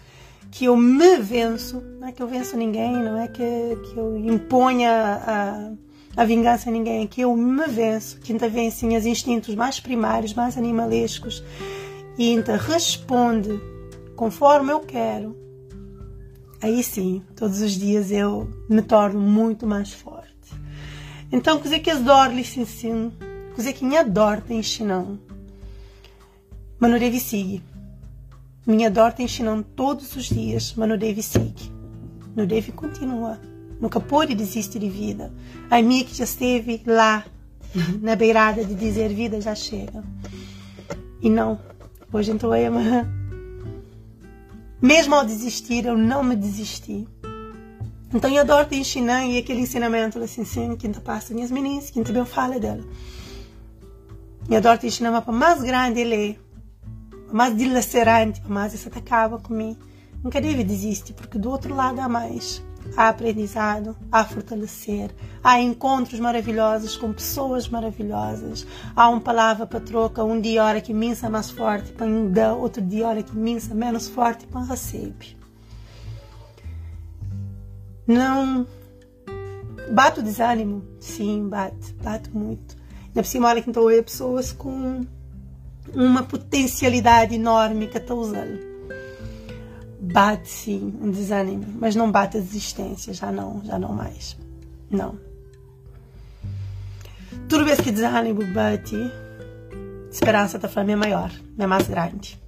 que 0.50 0.64
eu 0.64 0.78
me 0.78 1.18
venço, 1.18 1.84
não 2.00 2.08
é 2.08 2.14
que 2.14 2.24
eu 2.24 2.28
venço 2.30 2.56
ninguém, 2.56 2.94
não 2.94 3.18
é 3.18 3.28
que, 3.28 3.44
que 3.44 3.98
eu 3.98 4.16
imponha 4.16 4.90
a, 4.90 6.22
a 6.22 6.24
vingança 6.24 6.70
a 6.70 6.72
ninguém, 6.72 7.04
é 7.04 7.08
que 7.08 7.20
eu 7.20 7.36
me 7.36 7.68
venço, 7.68 8.22
que 8.22 8.32
ainda 8.32 8.48
vencem 8.48 8.96
os 8.96 9.06
instintos 9.06 9.56
mais 9.56 9.78
primários, 9.78 10.34
mais 10.34 10.58
animalescos, 10.58 11.44
e 12.18 12.32
ainda 12.32 12.56
responde 12.56 13.60
conforme 14.16 14.72
eu 14.72 14.80
quero, 14.80 15.36
aí 16.62 16.82
sim, 16.82 17.22
todos 17.36 17.60
os 17.60 17.74
dias 17.74 18.10
eu 18.10 18.50
me 18.70 18.82
torno 18.82 19.20
muito 19.20 19.68
mais 19.68 19.92
forte. 19.92 20.28
Então, 21.30 21.60
coisa 21.60 21.78
que 21.78 21.90
as 21.90 22.00
dorles 22.00 22.48
se 22.52 22.62
ensinam, 22.62 23.12
coisa 23.54 23.74
que 23.74 23.84
minha 23.84 24.06
dor 24.06 24.40
tem 24.40 24.60
ensinam, 24.60 25.20
deve 27.00 27.20
seguir. 27.20 27.64
Minha 28.66 28.92
dor 28.92 29.14
te 29.14 29.24
ensinando 29.24 29.64
todos 29.64 30.16
os 30.16 30.26
dias, 30.26 30.76
seguir. 31.24 31.72
Não 32.36 32.46
deve 32.46 32.72
continuar. 32.72 33.40
Nunca 33.80 34.00
pode 34.00 34.36
desistir 34.36 34.80
de 34.80 34.90
vida. 34.90 35.32
A 35.70 35.82
minha 35.82 36.04
que 36.04 36.16
já 36.16 36.24
esteve 36.24 36.82
lá, 36.86 37.26
na 38.02 38.16
beirada 38.16 38.64
de 38.64 38.76
dizer 38.76 39.10
vida 39.14 39.40
já 39.42 39.56
chega. 39.56 40.04
E 41.22 41.30
não. 41.30 41.60
Hoje 42.12 42.32
é 42.32 42.70
uma... 42.70 43.08
Mesmo 44.82 45.16
ao 45.16 45.26
desistir, 45.26 45.86
eu 45.86 45.98
não 45.98 46.24
me 46.24 46.36
desisti. 46.36 47.08
Então 48.14 48.30
eu 48.32 48.42
adoro 48.42 48.68
te 48.68 48.76
ensinar 48.76 49.26
e 49.26 49.38
aquele 49.38 49.62
ensinamento 49.62 50.20
assim, 50.20 50.42
assim, 50.42 50.76
que 50.76 50.86
ainda 50.86 51.02
passa 51.02 51.34
minhas 51.34 51.52
meninas, 51.52 51.90
que 51.90 52.02
também 52.04 52.24
fala 52.26 52.60
dela. 52.60 52.84
Eu 54.50 54.58
adoro 54.58 54.78
te 54.78 54.88
ensinar, 54.88 55.22
para 55.22 55.34
mais 55.34 55.62
grande 55.62 56.00
ele 56.00 56.16
é 56.16 56.47
mais 57.32 57.56
dilacerante, 57.56 58.42
mas 58.48 58.74
isso 58.74 58.90
acaba 58.90 59.38
comigo. 59.40 59.80
Nunca 60.24 60.42
deve 60.42 60.64
desistir, 60.64 61.14
porque 61.14 61.38
do 61.38 61.50
outro 61.50 61.76
lado 61.76 62.00
há 62.00 62.10
mais. 62.10 62.64
Há 62.96 63.10
aprendizado, 63.10 63.96
há 64.12 64.24
fortalecer, 64.24 65.14
há 65.44 65.60
encontros 65.60 66.20
maravilhosos 66.20 66.96
com 66.96 67.12
pessoas 67.12 67.68
maravilhosas. 67.68 68.66
Há 68.96 69.10
uma 69.10 69.20
palavra 69.20 69.68
para 69.68 69.82
troca, 69.82 70.24
um 70.24 70.40
dia 70.40 70.64
hora 70.64 70.80
que 70.80 70.94
minsa 70.94 71.30
mais 71.30 71.50
forte 71.50 71.92
para 71.92 72.08
dar, 72.30 72.54
outro 72.54 72.82
dia 72.82 73.08
hora 73.08 73.22
que 73.22 73.36
minsa 73.36 73.76
menos 73.76 74.08
forte 74.08 74.48
para 74.48 74.62
recebe. 74.64 75.36
Não 78.08 78.66
bate 79.92 80.22
o 80.22 80.24
desânimo, 80.24 80.84
sim, 81.00 81.48
bate, 81.50 81.94
bate 82.02 82.30
muito. 82.30 82.78
Na 83.14 83.24
cima, 83.24 83.50
hora 83.50 83.62
que 83.62 83.70
então 83.70 83.90
é 83.90 84.02
pessoas 84.02 84.54
com 84.54 85.06
uma 85.94 86.24
potencialidade 86.24 87.36
enorme 87.36 87.88
que 87.88 87.98
está 87.98 88.14
usando. 88.14 88.60
Bate 90.00 90.50
sim 90.50 90.94
um 91.02 91.12
desânimo, 91.12 91.66
mas 91.80 91.96
não 91.96 92.12
bate 92.12 92.38
a 92.38 92.40
desistência, 92.40 93.14
já 93.14 93.32
não, 93.32 93.62
já 93.64 93.78
não 93.80 93.94
mais. 93.94 94.38
Não. 94.90 95.20
Toda 97.50 97.66
vez 97.66 97.80
que 97.80 97.92
desânimo 97.92 98.46
bate, 98.54 98.96
esperança 100.12 100.58
está 100.58 100.68
falando 100.68 100.92
é 100.92 100.96
maior, 100.96 101.32
é 101.58 101.68
mais 101.68 101.88
grande. 101.88 102.40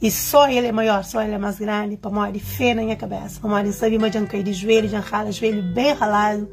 E 0.00 0.10
só 0.10 0.48
ele 0.48 0.66
é 0.66 0.72
maior, 0.72 1.04
só 1.04 1.22
ele 1.22 1.32
é 1.32 1.38
mais 1.38 1.58
grande, 1.58 1.96
para 1.96 2.10
morrer 2.10 2.38
fé 2.38 2.74
na 2.74 2.82
minha 2.82 2.96
cabeça, 2.96 3.40
para 3.40 3.48
morrer 3.48 3.72
sabe, 3.72 3.98
mas 3.98 4.12
já 4.12 4.24
cair 4.26 4.42
de 4.42 4.52
joelho, 4.52 4.88
já 4.88 5.00
rala, 5.00 5.32
joelho 5.32 5.62
bem 5.62 5.94
ralado, 5.94 6.48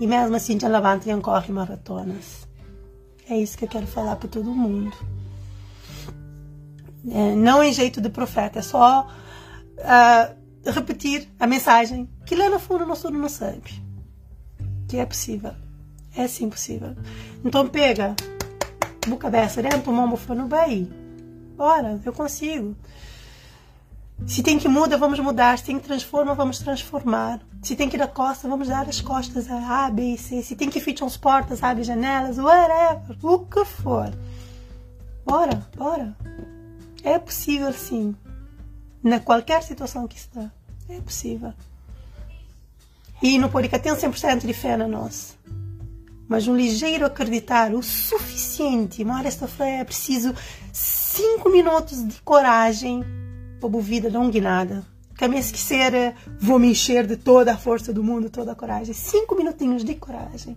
e 0.00 0.06
mesmo 0.06 0.36
assim 0.36 0.58
já 0.58 0.68
levanta 0.68 1.10
e 1.10 1.20
corre 1.20 1.52
maratonas. 1.52 2.43
É 3.28 3.36
isso 3.36 3.56
que 3.56 3.64
eu 3.64 3.68
quero 3.68 3.86
falar 3.86 4.16
para 4.16 4.28
todo 4.28 4.54
mundo. 4.54 4.94
É, 7.10 7.34
não 7.34 7.62
em 7.62 7.72
jeito 7.72 8.00
de 8.00 8.08
profeta, 8.08 8.58
é 8.58 8.62
só 8.62 9.08
uh, 9.78 10.70
repetir 10.70 11.28
a 11.38 11.46
mensagem 11.46 12.08
que 12.26 12.34
lá 12.34 12.48
no 12.48 12.58
fundo 12.58 12.86
nós 12.86 13.00
todo 13.00 13.16
não 13.16 13.28
sabe. 13.28 13.82
Que 14.88 14.98
é 14.98 15.06
possível. 15.06 15.52
É 16.16 16.28
sim 16.28 16.48
possível. 16.48 16.94
Então 17.44 17.68
pega, 17.68 18.14
boca 19.06 19.30
cabeça 19.30 19.62
dentro, 19.62 19.90
o 19.90 19.94
mambo 19.94 20.16
foi 20.16 20.36
no 20.36 20.46
bem. 20.46 20.90
bora, 21.56 22.00
eu 22.04 22.12
consigo. 22.12 22.76
Se 24.26 24.42
tem 24.42 24.58
que 24.58 24.68
mudar, 24.68 24.96
vamos 24.96 25.18
mudar. 25.18 25.58
Se 25.58 25.64
tem 25.64 25.78
que 25.78 25.84
transformar, 25.84 26.34
vamos 26.34 26.58
transformar. 26.58 27.40
Se 27.62 27.76
tem 27.76 27.88
que 27.88 27.96
ir 27.96 27.98
da 27.98 28.06
costa, 28.06 28.48
vamos 28.48 28.68
dar 28.68 28.88
as 28.88 29.00
costas 29.00 29.50
a 29.50 29.86
A, 29.86 29.90
B 29.90 30.14
e 30.14 30.18
C. 30.18 30.42
Se 30.42 30.56
tem 30.56 30.70
que 30.70 30.80
fechar 30.80 31.06
as 31.06 31.16
portas, 31.16 31.62
abre 31.62 31.82
janelas, 31.82 32.38
whatever, 32.38 33.16
o 33.22 33.40
que 33.40 33.64
for. 33.64 34.10
Bora, 35.26 35.66
bora. 35.76 36.16
É 37.02 37.18
possível 37.18 37.72
sim. 37.72 38.16
Na 39.02 39.20
qualquer 39.20 39.62
situação 39.62 40.08
que 40.08 40.16
está. 40.16 40.50
É 40.88 41.00
possível. 41.00 41.52
E 43.22 43.38
não 43.38 43.50
pode 43.50 43.68
ter 43.68 43.80
100% 43.80 44.46
de 44.46 44.52
fé 44.54 44.76
na 44.76 44.88
nós. 44.88 45.36
Mas 46.26 46.48
um 46.48 46.56
ligeiro 46.56 47.04
acreditar, 47.04 47.74
o 47.74 47.82
suficiente. 47.82 49.04
Hora 49.04 49.28
esta 49.28 49.46
fé 49.46 49.80
é 49.80 49.84
preciso 49.84 50.34
5 50.72 51.50
minutos 51.50 52.06
de 52.06 52.20
coragem 52.22 53.04
para 53.68 53.78
a 53.78 53.82
vida 53.82 54.10
não 54.10 54.30
guinada. 54.30 54.84
Que 55.16 55.28
me 55.28 55.38
esquecer, 55.38 56.14
vou 56.40 56.58
me 56.58 56.70
encher 56.70 57.06
de 57.06 57.16
toda 57.16 57.52
a 57.52 57.56
força 57.56 57.92
do 57.92 58.02
mundo, 58.02 58.28
toda 58.28 58.52
a 58.52 58.54
coragem. 58.54 58.92
Cinco 58.92 59.36
minutinhos 59.36 59.84
de 59.84 59.94
coragem. 59.94 60.56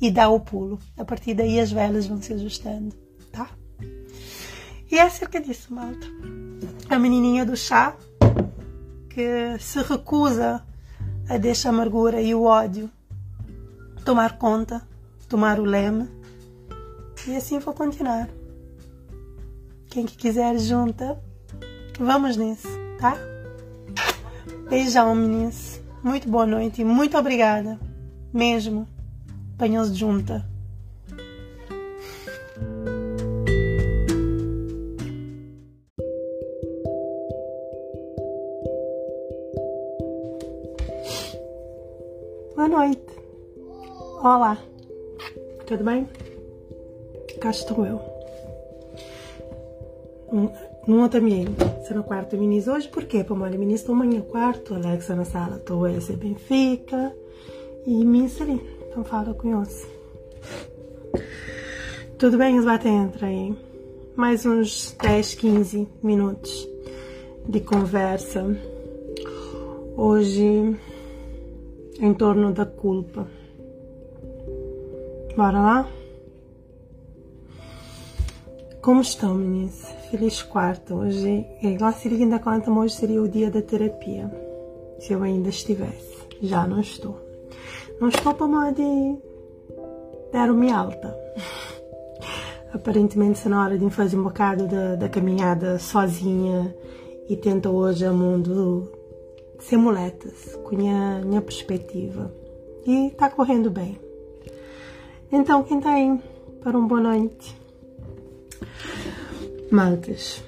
E 0.00 0.10
dá 0.10 0.28
o 0.28 0.40
pulo. 0.40 0.78
A 0.96 1.04
partir 1.04 1.34
daí 1.34 1.60
as 1.60 1.70
velas 1.70 2.06
vão 2.06 2.20
se 2.20 2.32
ajustando, 2.32 2.94
tá? 3.30 3.48
E 4.90 4.98
é 4.98 5.02
acerca 5.02 5.40
disso, 5.40 5.72
malta. 5.72 6.06
A 6.88 6.98
menininha 6.98 7.44
do 7.46 7.56
chá 7.56 7.96
que 9.08 9.56
se 9.60 9.80
recusa 9.82 10.62
a 11.28 11.38
deixar 11.38 11.68
a 11.68 11.72
amargura 11.72 12.20
e 12.20 12.34
o 12.34 12.42
ódio 12.42 12.90
tomar 14.04 14.36
conta, 14.38 14.86
tomar 15.28 15.58
o 15.58 15.64
leme. 15.64 16.08
E 17.26 17.36
assim 17.36 17.58
vou 17.58 17.72
continuar. 17.72 18.28
Quem 19.88 20.04
que 20.04 20.16
quiser 20.16 20.58
junta, 20.58 21.18
vamos 21.98 22.36
nisso, 22.36 22.68
tá? 22.98 23.16
Beijão, 24.68 25.14
meninas. 25.14 25.80
Muito 26.02 26.28
boa 26.28 26.46
noite 26.46 26.82
e 26.82 26.84
muito 26.84 27.16
obrigada. 27.16 27.78
Mesmo. 28.32 28.86
Panhos 29.56 29.96
junta. 29.96 30.44
Boa 42.54 42.68
noite. 42.68 43.02
Olá. 44.18 44.58
Tudo 45.66 45.84
bem? 45.84 46.08
Cá 47.40 47.50
estou 47.50 47.86
eu. 47.86 48.00
Não 50.86 51.00
outro 51.00 51.20
ambiente. 51.20 51.56
Se 51.86 51.94
no 51.94 52.04
quarto 52.04 52.36
minis 52.36 52.68
hoje, 52.68 52.88
por 52.88 53.04
quê? 53.04 53.24
Para 53.24 53.34
molho 53.34 53.58
minis 53.58 53.80
estou 53.80 53.94
amanhã 53.94 54.20
quarto, 54.20 54.74
Alexa 54.74 55.14
na 55.14 55.24
sala, 55.24 55.56
estou 55.56 55.86
esse 55.88 56.14
Benfica 56.14 57.14
e 57.86 58.04
minis 58.04 58.40
ali. 58.40 58.60
Então 58.88 59.02
fala 59.02 59.32
com 59.34 59.60
eles. 59.60 59.86
Tudo 62.18 62.38
bem, 62.38 62.58
os 62.58 62.64
bate 62.64 62.88
entra 62.88 63.26
aí. 63.26 63.56
Mais 64.14 64.46
uns 64.46 64.96
10, 65.00 65.34
15 65.34 65.88
minutos 66.02 66.68
de 67.48 67.60
conversa. 67.60 68.44
Hoje 69.96 70.76
em 72.00 72.14
torno 72.14 72.52
da 72.52 72.66
culpa. 72.66 73.26
Bora 75.36 75.60
lá? 75.60 75.88
Como 78.80 79.00
estão, 79.00 79.34
meninas? 79.34 80.03
Feliz 80.14 80.44
quarto. 80.44 80.94
Hoje, 80.94 81.44
igual 81.60 81.90
a 81.90 81.92
Siri 81.92 82.22
ainda 82.22 82.38
conta, 82.38 82.70
hoje 82.70 82.94
seria 82.94 83.20
o 83.20 83.28
dia 83.28 83.50
da 83.50 83.60
terapia. 83.60 84.30
Se 85.00 85.12
eu 85.12 85.20
ainda 85.20 85.48
estivesse. 85.48 86.14
Já 86.40 86.68
não 86.68 86.80
estou. 86.80 87.18
Não 88.00 88.10
estou 88.10 88.32
para 88.32 88.46
modo 88.46 88.76
de 88.76 89.18
dar-me 90.32 90.70
alta. 90.70 91.18
Aparentemente, 92.72 93.40
se 93.40 93.48
na 93.48 93.64
hora 93.64 93.76
de 93.76 93.90
fazer 93.90 94.16
um 94.16 94.22
bocado 94.22 94.68
da, 94.68 94.94
da 94.94 95.08
caminhada 95.08 95.80
sozinha 95.80 96.72
e 97.28 97.36
tento 97.36 97.70
hoje 97.70 98.06
o 98.06 98.14
mundo 98.14 98.88
sem 99.58 99.76
muletas, 99.76 100.54
com 100.62 100.76
a 100.76 100.78
minha, 100.78 101.22
minha 101.24 101.42
perspectiva. 101.42 102.32
E 102.86 103.08
está 103.08 103.28
correndo 103.28 103.68
bem. 103.68 103.98
Então, 105.32 105.64
quem 105.64 105.80
aí 105.84 106.20
para 106.62 106.78
um 106.78 106.86
boa 106.86 107.00
noite? 107.00 107.64
Maltas, 109.74 110.40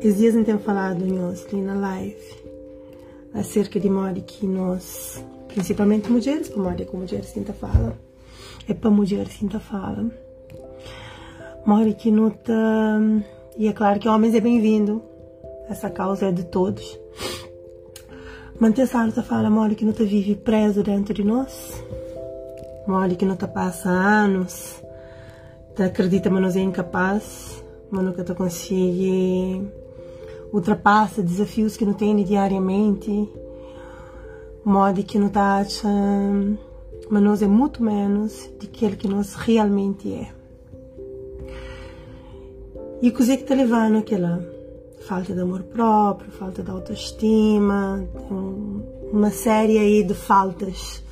esses 0.00 0.16
dias 0.16 0.34
não 0.34 0.42
tenho 0.42 0.58
falado 0.58 1.04
nós 1.04 1.46
ali 1.52 1.60
na 1.60 1.74
live 1.74 2.16
acerca 3.34 3.78
de 3.78 3.90
modo 3.90 4.22
que 4.22 4.46
nós, 4.46 5.22
principalmente 5.48 6.10
mulheres, 6.10 6.48
para 6.48 6.62
modo 6.62 6.82
que 6.82 6.96
mulheres 6.96 7.26
sinta 7.26 7.52
fala, 7.52 7.94
é 8.66 8.72
para 8.72 8.88
mulheres 8.88 9.34
sinta 9.34 9.60
fala, 9.60 10.10
modo 11.66 11.94
que 11.94 12.10
não 12.10 12.30
tá, 12.30 13.02
e 13.54 13.68
é 13.68 13.72
claro 13.74 14.00
que 14.00 14.08
homens 14.08 14.34
é 14.34 14.40
bem-vindo, 14.40 15.02
essa 15.68 15.90
causa 15.90 16.28
é 16.28 16.32
de 16.32 16.44
todos, 16.44 16.98
manter 18.58 18.84
essa 18.84 19.22
fala, 19.22 19.50
modo 19.50 19.74
que 19.74 19.84
não 19.84 19.92
tá 19.92 20.04
vive 20.04 20.36
preso 20.36 20.82
dentro 20.82 21.12
de 21.12 21.22
nós, 21.22 21.84
modo 22.86 23.14
que 23.14 23.26
não 23.26 23.36
tá 23.36 23.46
passa 23.46 23.90
anos, 23.90 24.82
tá 25.74 25.84
acredita 25.84 26.30
mas 26.30 26.40
nós 26.40 26.56
é 26.56 26.60
incapaz, 26.60 27.61
mas 27.92 28.04
nunca 28.04 28.24
tu 28.24 28.34
consegue 28.34 29.70
ultrapassa 30.50 31.22
desafios 31.22 31.76
que 31.76 31.84
não 31.84 31.92
tem 31.92 32.16
diariamente, 32.24 33.28
modo 34.64 35.02
que 35.04 35.18
não 35.18 35.28
tá 35.28 35.62
mas 37.10 37.22
nós 37.22 37.42
é 37.42 37.46
muito 37.46 37.82
menos 37.82 38.50
do 38.58 38.66
que 38.66 38.86
aquele 38.86 38.96
que 38.96 39.08
nós 39.08 39.34
realmente 39.34 40.10
é. 40.10 40.32
E 43.02 43.08
o 43.08 43.12
que 43.12 43.22
está 43.22 43.54
levando 43.54 43.98
aquela 43.98 44.42
falta 45.06 45.34
de 45.34 45.40
amor 45.40 45.62
próprio, 45.64 46.30
falta 46.30 46.62
de 46.62 46.70
autoestima, 46.70 48.08
uma 49.12 49.30
série 49.30 49.76
aí 49.76 50.02
de 50.02 50.14
faltas 50.14 51.02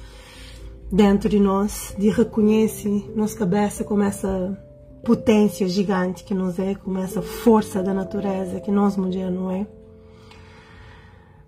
dentro 0.91 1.29
de 1.29 1.39
nós, 1.39 1.95
de 1.99 2.09
reconhece 2.09 3.05
nossa 3.15 3.37
cabeça 3.37 3.85
começa 3.85 4.57
potência 5.05 5.69
gigante 5.69 6.25
que 6.25 6.35
nos 6.35 6.59
é, 6.59 6.75
como 6.75 6.99
essa 6.99 7.23
força 7.23 7.83
da 7.83 7.95
natureza 7.95 8.61
que 8.61 8.71
nós 8.71 8.97
mulheres 8.97 9.33
não 9.35 9.51
é. 9.51 9.67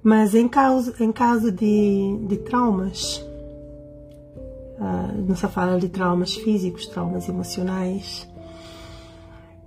Mas 0.03 0.35
em 0.35 0.49
caso, 0.49 0.95
em 1.01 1.13
caso 1.13 1.53
de, 1.53 2.19
de 2.27 2.37
traumas, 2.39 3.19
uh, 4.79 5.23
não 5.27 5.37
se 5.37 5.47
fala 5.49 5.79
de 5.79 5.89
traumas 5.89 6.35
físicos, 6.35 6.87
traumas 6.87 7.29
emocionais. 7.29 8.29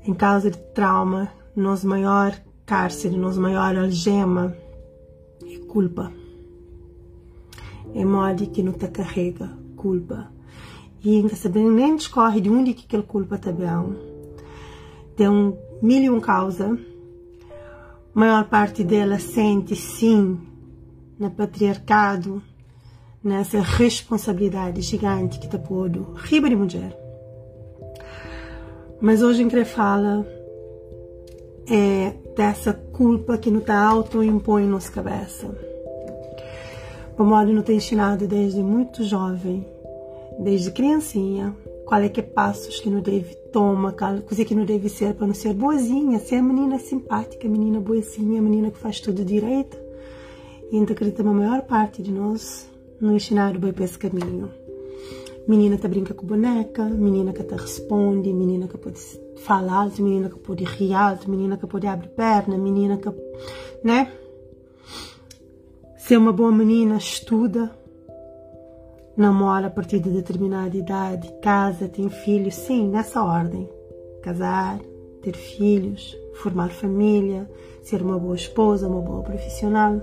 Em 0.03 0.13
caso 0.13 0.51
de 0.51 0.57
trauma, 0.57 1.29
nosso 1.55 1.87
maior 1.87 2.35
cárcere, 2.65 3.15
nosso 3.15 3.39
maior 3.39 3.77
algema 3.77 4.55
é 5.45 5.57
culpa. 5.67 6.11
É 7.93 8.03
modo 8.03 8.47
que 8.47 8.61
não 8.61 8.73
te 8.73 8.87
carrega 8.89 9.49
culpa 9.77 10.34
nem 11.07 11.95
discorre 11.95 12.41
de 12.41 12.49
onde 12.49 12.73
que 12.73 12.85
aquela 12.85 13.03
culpa 13.03 13.35
está 13.35 13.51
bem. 13.51 13.95
Tem 15.15 15.29
mil 15.81 16.03
e 16.03 16.09
um 16.09 16.19
causa. 16.19 16.77
A 18.15 18.19
maior 18.19 18.45
parte 18.45 18.83
dela 18.83 19.19
sente 19.19 19.75
sim 19.75 20.39
no 21.19 21.29
patriarcado, 21.29 22.41
nessa 23.23 23.59
responsabilidade 23.59 24.81
gigante 24.81 25.39
que 25.39 25.45
está 25.45 25.57
pondo 25.57 26.13
riba 26.15 26.49
de 26.49 26.55
mulher. 26.55 26.97
Mas 28.99 29.21
hoje 29.21 29.43
em 29.43 29.47
que 29.47 29.65
fala 29.65 30.25
é 31.67 32.13
dessa 32.35 32.73
culpa 32.73 33.37
que 33.37 33.51
não 33.51 33.59
está 33.59 33.83
auto-impõe 33.83 34.65
nos 34.65 34.89
cabeça. 34.89 35.47
O 37.17 37.23
modo 37.23 37.53
não 37.53 37.61
tem 37.61 37.77
ensinado 37.77 38.27
desde 38.27 38.61
muito 38.61 39.03
jovem 39.03 39.74
desde 40.39 40.71
criancinha, 40.71 41.55
qual 41.85 42.01
é 42.01 42.09
que 42.09 42.19
é 42.19 42.23
passos 42.23 42.79
que 42.79 42.89
não 42.89 43.01
deve 43.01 43.35
tomar, 43.51 43.93
coisa 43.93 44.43
que 44.43 44.55
não 44.55 44.65
deve 44.65 44.89
ser 44.89 45.13
para 45.13 45.27
não 45.27 45.33
ser 45.33 45.53
boazinha, 45.53 46.19
ser 46.19 46.35
a 46.35 46.43
menina 46.43 46.79
simpática, 46.79 47.47
a 47.47 47.49
menina 47.49 47.79
boazinha, 47.79 48.39
a 48.39 48.43
menina 48.43 48.71
que 48.71 48.77
faz 48.77 48.99
tudo 48.99 49.23
direito. 49.23 49.77
E 50.71 50.77
então 50.77 50.93
acredita 50.93 51.21
a 51.21 51.25
maior 51.25 51.61
parte 51.61 52.01
de 52.01 52.11
nós 52.11 52.69
não 52.99 53.15
ensinaram 53.15 53.59
bem 53.59 53.71
para 53.71 53.85
esse 53.85 53.97
caminho. 53.97 54.49
Menina 55.47 55.77
que 55.77 55.87
brinca 55.87 56.13
com 56.13 56.25
boneca, 56.25 56.83
menina 56.85 57.31
que 57.31 57.43
te 57.43 57.53
responde, 57.53 58.33
menina 58.33 58.67
que 58.67 58.77
pode 58.77 58.99
falar 59.37 59.91
menina 59.99 60.29
que 60.29 60.39
pode 60.39 60.63
rir 60.63 60.95
menina 61.27 61.55
que 61.55 61.67
pode 61.67 61.85
abrir 61.85 62.09
perna, 62.09 62.57
menina 62.57 62.97
que, 62.97 63.09
né? 63.83 64.11
Ser 65.97 66.17
uma 66.17 66.31
boa 66.31 66.51
menina, 66.51 66.97
estuda, 66.97 67.71
namora 69.15 69.67
a 69.67 69.69
partir 69.69 69.99
de 69.99 70.09
determinada 70.09 70.75
idade, 70.75 71.33
casa, 71.41 71.87
tem 71.87 72.09
filhos, 72.09 72.55
sim, 72.55 72.87
nessa 72.87 73.23
ordem. 73.23 73.69
Casar, 74.21 74.79
ter 75.21 75.35
filhos, 75.35 76.15
formar 76.35 76.69
família, 76.69 77.49
ser 77.81 78.01
uma 78.01 78.19
boa 78.19 78.35
esposa, 78.35 78.87
uma 78.87 79.01
boa 79.01 79.23
profissional. 79.23 80.01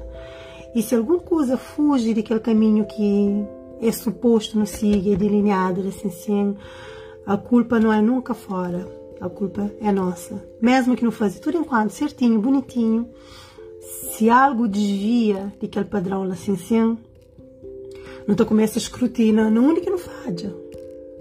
E 0.75 0.83
se 0.83 0.95
alguma 0.95 1.21
coisa 1.21 1.57
fuge 1.57 2.15
daquele 2.15 2.41
caminho 2.41 2.87
que 2.87 3.45
é 3.81 3.93
suposto 3.93 4.59
nos 4.59 4.71
siga, 4.71 5.13
é 5.13 5.17
delineado 5.17 5.87
assim, 5.87 6.09
assim, 6.09 6.57
a 7.27 7.37
culpa 7.37 7.79
não 7.79 7.93
é 7.93 8.01
nunca 8.01 8.33
fora, 8.33 8.89
a 9.21 9.29
culpa 9.29 9.71
é 9.81 9.93
nossa. 9.93 10.43
Mesmo 10.61 10.97
que 10.97 11.05
não 11.05 11.11
faça 11.11 11.41
tudo 11.41 11.59
enquanto 11.59 11.91
certinho, 11.91 12.41
bonitinho, 12.41 13.09
se 13.81 14.31
algo 14.31 14.69
desvia 14.69 15.53
daquele 15.61 15.85
padrão 15.85 16.23
assim, 16.25 16.55
assim, 16.55 16.99
te 18.29 18.45
começa 18.45 18.79
a 18.79 18.83
escrutinar, 18.83 19.51
não 19.51 19.71
onde 19.71 19.81
que 19.81 19.91
não 19.91 19.99
falha, 19.99 20.55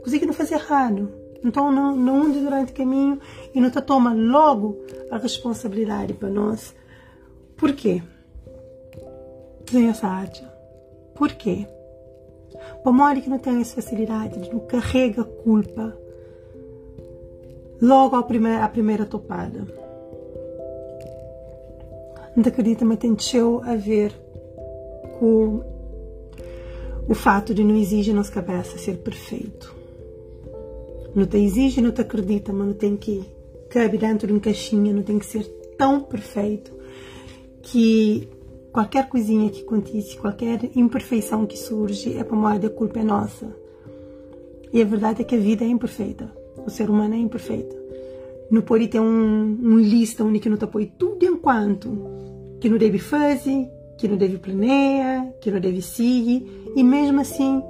coisa 0.02 0.20
que 0.20 0.26
não 0.26 0.34
faz 0.34 0.52
errado. 0.52 1.10
Então 1.44 1.72
não, 1.72 1.96
não 1.96 2.24
ande 2.24 2.40
durante 2.40 2.72
o 2.72 2.76
caminho 2.76 3.20
e 3.54 3.60
não 3.60 3.72
te 3.72 3.82
toma 3.82 4.14
logo 4.14 4.78
a 5.10 5.18
responsabilidade 5.18 6.14
para 6.14 6.30
nós. 6.30 6.76
Por 7.58 7.74
quê? 7.74 8.02
Tem 9.66 9.90
essa 9.90 10.08
arte. 10.08 10.46
Por 11.16 11.32
quê? 11.34 11.68
Para 12.84 12.92
Mori 12.92 13.22
que 13.22 13.30
não 13.30 13.40
tem 13.40 13.62
essa 13.62 13.76
facilidade, 13.76 14.52
não 14.52 14.60
carrega 14.60 15.24
culpa 15.24 15.98
logo 17.82 18.16
à 18.16 18.24
primeira, 18.24 18.64
à 18.64 18.70
primeira 18.70 19.06
topada. 19.06 19.66
Não 22.36 22.44
acredita, 22.50 22.86
mas 22.86 23.00
tem 23.00 23.16
a 23.64 23.76
ver 23.76 24.14
com 25.20 25.70
o 27.12 27.13
fato 27.13 27.54
de 27.54 27.62
não 27.62 27.76
exigir 27.76 28.15
nas 28.15 28.30
cabeças 28.30 28.80
ser 28.80 29.00
perfeito. 29.00 29.76
Não 31.13 31.26
te 31.26 31.38
exige, 31.39 31.82
não 31.82 31.91
te 31.91 32.00
acredita, 32.00 32.54
mas 32.54 32.67
não 32.67 32.74
tem 32.74 32.95
que 32.95 33.21
cabe 33.69 33.97
dentro 33.97 34.28
de 34.28 34.32
uma 34.32 34.39
caixinha, 34.39 34.93
não 34.93 35.04
tem 35.04 35.19
que 35.19 35.26
ser 35.26 35.43
tão 35.78 36.00
perfeito 36.00 36.71
que 37.63 38.30
qualquer 38.71 39.10
coisinha 39.10 39.50
que 39.50 39.62
acontece, 39.62 40.15
qualquer 40.15 40.71
imperfeição 40.74 41.45
que 41.45 41.58
surge, 41.58 42.17
é 42.17 42.24
para 42.24 42.38
moda, 42.38 42.67
a 42.67 42.69
culpa 42.69 43.00
é 43.00 43.04
nossa. 43.04 43.54
E 44.71 44.82
a 44.82 44.86
verdade 44.86 45.21
é 45.21 45.26
que 45.26 45.36
a 45.36 45.39
vida 45.39 45.65
é 45.65 45.67
imperfeita. 45.67 46.32
O 46.65 46.69
ser 46.69 46.89
humano 46.89 47.13
é 47.13 47.17
imperfeito. 47.17 47.76
Não 48.50 48.62
pode 48.62 48.88
ter 48.88 49.02
um, 49.02 49.58
um 49.62 49.78
lista 49.78 50.24
onde 50.24 50.39
que 50.39 50.47
não 50.47 50.56
te 50.56 50.63
apoia 50.63 50.89
tudo 50.97 51.26
enquanto 51.26 51.91
que 52.62 52.69
não 52.69 52.78
deve 52.78 53.00
fazer, 53.00 53.67
que 53.97 54.08
não 54.08 54.15
deve 54.15 54.38
planear, 54.38 55.30
que 55.41 55.52
não 55.52 55.60
deve 55.60 55.82
seguir. 55.82 56.61
E 56.75 56.84
mesmo 56.84 57.21
assim, 57.21 57.63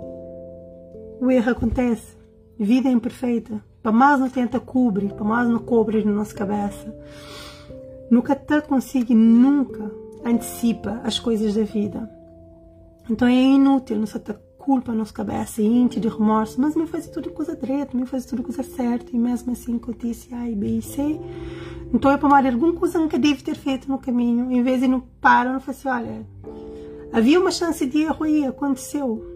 o 1.19 1.29
erro 1.31 1.51
acontece. 1.51 2.15
Vida 2.57 2.89
é 2.89 2.91
imperfeita. 2.91 3.63
Para 3.81 3.91
mais 3.91 4.19
não 4.19 4.29
tenta 4.29 4.59
cobrir, 4.59 5.13
para 5.13 5.23
mais 5.23 5.47
não 5.47 5.59
cobre 5.59 6.03
na 6.03 6.11
nossa 6.11 6.35
cabeça. 6.35 6.95
Nunca 8.11 8.35
te 8.35 8.61
consegue, 8.61 9.15
nunca 9.15 9.91
antecipa 10.23 11.01
as 11.03 11.19
coisas 11.19 11.55
da 11.55 11.63
vida. 11.63 12.09
Então 13.09 13.27
é 13.27 13.33
inútil 13.33 13.97
não 13.97 14.05
ter 14.05 14.39
culpa 14.57 14.91
na 14.91 14.99
nossa 14.99 15.13
cabeça, 15.13 15.61
íntia 15.61 15.99
de 15.99 16.07
remorso, 16.07 16.61
mas 16.61 16.75
me 16.75 16.85
faz 16.85 17.07
tudo 17.07 17.31
coisa 17.31 17.55
direita, 17.55 17.97
me 17.97 18.05
faz 18.05 18.25
tudo 18.25 18.43
coisa 18.43 18.61
certa, 18.61 19.07
e 19.11 19.17
mesmo 19.17 19.51
assim 19.51 19.77
acontece 19.77 20.33
A, 20.35 20.45
B 20.55 20.77
e 20.77 20.81
C. 20.81 21.19
Então 21.91 22.11
é 22.11 22.17
para 22.17 22.29
mais 22.29 22.45
alguma 22.45 22.73
coisa 22.73 23.07
que 23.07 23.17
deve 23.17 23.41
ter 23.41 23.55
feito 23.55 23.89
no 23.89 23.97
caminho, 23.97 24.51
em 24.51 24.61
vez 24.61 24.81
de 24.81 24.87
não 24.87 25.01
parar, 25.19 25.51
não 25.51 25.59
fazer 25.59 25.89
assim, 25.89 26.03
olha, 26.03 26.27
havia 27.11 27.39
uma 27.39 27.51
chance 27.51 27.85
de 27.85 28.01
erro 28.01 28.23
aí, 28.23 28.45
aconteceu. 28.45 29.31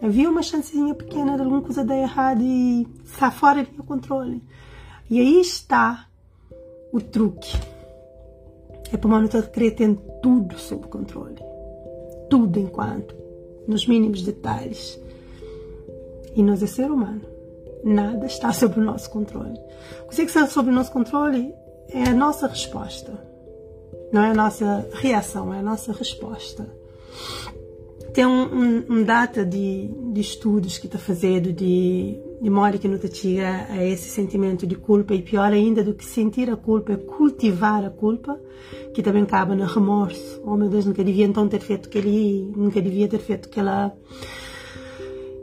Havia 0.00 0.30
uma 0.30 0.42
chancezinha 0.42 0.94
pequena 0.94 1.34
de 1.36 1.42
alguma 1.42 1.60
coisa 1.60 1.84
dar 1.84 1.96
errado 1.96 2.40
e 2.40 2.86
está 3.04 3.30
fora 3.30 3.64
do 3.64 3.72
meu 3.72 3.84
controle. 3.84 4.42
E 5.10 5.18
aí 5.18 5.40
está 5.40 6.08
o 6.92 7.00
truque. 7.00 7.56
É 8.92 8.96
para 8.96 9.08
o 9.08 9.10
monitor 9.10 9.48
querer 9.48 9.72
ter 9.72 9.94
tudo 10.22 10.56
sob 10.58 10.86
controle. 10.86 11.42
Tudo 12.30 12.60
enquanto, 12.60 13.14
nos 13.66 13.86
mínimos 13.86 14.22
detalhes. 14.22 15.00
E 16.34 16.42
nós 16.42 16.62
é 16.62 16.66
ser 16.66 16.90
humano. 16.90 17.22
Nada 17.84 18.26
está 18.26 18.52
sob 18.52 18.78
o 18.78 18.84
nosso 18.84 19.10
controle. 19.10 19.58
O 20.06 20.10
que 20.10 20.22
está 20.22 20.46
sob 20.46 20.70
o 20.70 20.72
nosso 20.72 20.92
controle 20.92 21.52
é 21.88 22.04
a 22.04 22.14
nossa 22.14 22.46
resposta. 22.46 23.27
Não 24.12 24.22
é 24.22 24.30
a 24.30 24.34
nossa 24.34 24.88
reação, 24.94 25.52
é 25.52 25.58
a 25.58 25.62
nossa 25.62 25.92
resposta. 25.92 26.66
Tem 28.12 28.24
um, 28.24 28.42
um, 28.42 28.84
um, 28.88 29.04
data 29.04 29.44
de, 29.44 29.88
de 30.12 30.20
estudos 30.20 30.78
que 30.78 30.86
está 30.86 30.98
fazendo 30.98 31.52
de, 31.52 32.18
de 32.40 32.50
mora 32.50 32.78
que 32.78 32.88
não 32.88 32.98
te 32.98 33.08
tira 33.08 33.66
a 33.68 33.84
esse 33.84 34.08
sentimento 34.08 34.66
de 34.66 34.74
culpa 34.74 35.14
e 35.14 35.22
pior 35.22 35.52
ainda 35.52 35.84
do 35.84 35.94
que 35.94 36.04
sentir 36.04 36.50
a 36.50 36.56
culpa 36.56 36.94
é 36.94 36.96
cultivar 36.96 37.84
a 37.84 37.90
culpa 37.90 38.40
que 38.94 39.02
também 39.02 39.22
acaba 39.22 39.54
no 39.54 39.64
remorso. 39.66 40.42
Oh 40.44 40.56
meu 40.56 40.68
Deus 40.68 40.86
nunca 40.86 41.04
devia 41.04 41.26
então 41.26 41.46
ter 41.48 41.60
feito 41.60 41.88
aquele 41.88 42.50
nunca 42.56 42.80
devia 42.80 43.06
ter 43.06 43.20
feito 43.20 43.48
aquela 43.48 43.94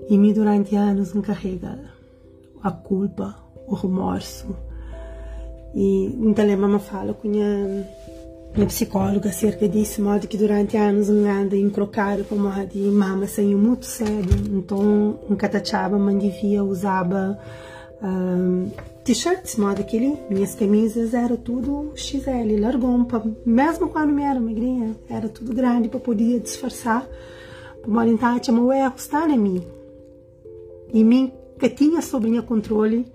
e 0.10 0.18
me 0.18 0.34
durante 0.34 0.76
anos 0.76 1.14
me 1.14 1.22
carrega 1.22 1.80
a 2.62 2.72
culpa 2.72 3.36
o 3.68 3.76
remorso. 3.76 4.56
E 5.74 6.06
então 6.20 6.52
a 6.52 6.58
mamãe 6.58 6.80
fala 6.80 7.14
com 7.14 7.28
a 7.30 8.05
minha 8.56 8.68
psicóloga 8.68 9.30
acerca 9.30 9.68
disso, 9.68 10.02
modo 10.02 10.28
que 10.28 10.38
durante 10.38 10.78
anos 10.78 11.10
me 11.10 11.28
anda 11.28 11.58
encrocado 11.58 12.24
com 12.24 12.36
modo 12.36 12.68
de 12.68 12.80
mama 12.80 13.28
saiu 13.28 13.58
muito 13.58 13.86
sério, 13.86 14.32
então 14.54 15.20
um 15.30 15.36
catachaba 15.36 16.00
me 16.00 16.16
devia 16.18 16.64
usava 16.64 17.38
um, 18.02 18.72
t-shirts, 19.04 19.58
modo 19.58 19.82
aquele, 19.82 20.18
minhas 20.30 20.56
camisas 20.56 21.14
era 21.14 21.36
tudo 21.36 21.92
XL, 21.96 22.58
largou, 22.60 23.06
mesmo 23.46 23.90
quando 23.90 24.14
me 24.14 24.24
era 24.24 24.40
magrinha, 24.40 24.96
era 25.10 25.28
tudo 25.28 25.54
grande 25.54 25.90
para 25.90 26.00
poder 26.00 26.40
disfarçar, 26.40 27.06
para 27.82 27.92
modo 27.92 28.10
então, 28.10 28.66
o 28.66 28.72
erro 28.72 28.96
está 28.96 29.30
em 29.30 29.38
mim, 29.38 29.64
e 30.94 31.04
mim 31.04 31.34
que 31.60 31.70
tinha 31.70 32.02
sobre 32.02 32.30
minha 32.30 32.42
controle, 32.42 33.06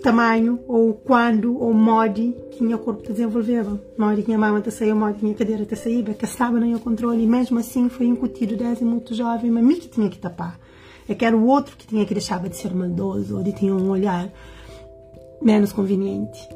tamanho 0.00 0.60
ou 0.66 0.94
quando 0.94 1.58
ou 1.58 1.72
modo 1.72 2.34
que 2.50 2.64
o 2.64 2.78
corpo 2.78 3.02
te 3.02 3.12
desenvolveva. 3.12 3.80
Modo 3.96 4.22
que 4.22 4.32
a 4.32 4.38
mama 4.38 4.60
te 4.60 4.70
saiu, 4.70 4.96
modo 4.96 5.14
que 5.14 5.30
a 5.30 5.34
cadeira 5.34 5.64
te 5.64 5.76
saiu, 5.76 6.04
que 6.04 6.24
estava 6.24 6.58
no 6.58 6.80
controle 6.80 7.22
e 7.22 7.26
mesmo 7.26 7.58
assim 7.58 7.88
foi 7.88 8.06
incutido 8.06 8.56
desde 8.56 8.84
muito 8.84 9.14
jovem, 9.14 9.50
mas 9.50 9.64
mim 9.64 9.76
que 9.76 9.88
tinha 9.88 10.08
que 10.08 10.18
tapar. 10.18 10.58
É 11.08 11.14
que 11.14 11.24
era 11.24 11.36
o 11.36 11.46
outro 11.46 11.76
que 11.76 11.86
tinha 11.86 12.04
que 12.04 12.14
deixar 12.14 12.40
de 12.40 12.56
ser 12.56 12.74
maldoso 12.74 13.36
ou 13.36 13.42
de 13.42 13.52
ter 13.52 13.70
um 13.70 13.90
olhar 13.90 14.30
menos 15.42 15.72
conveniente. 15.72 16.48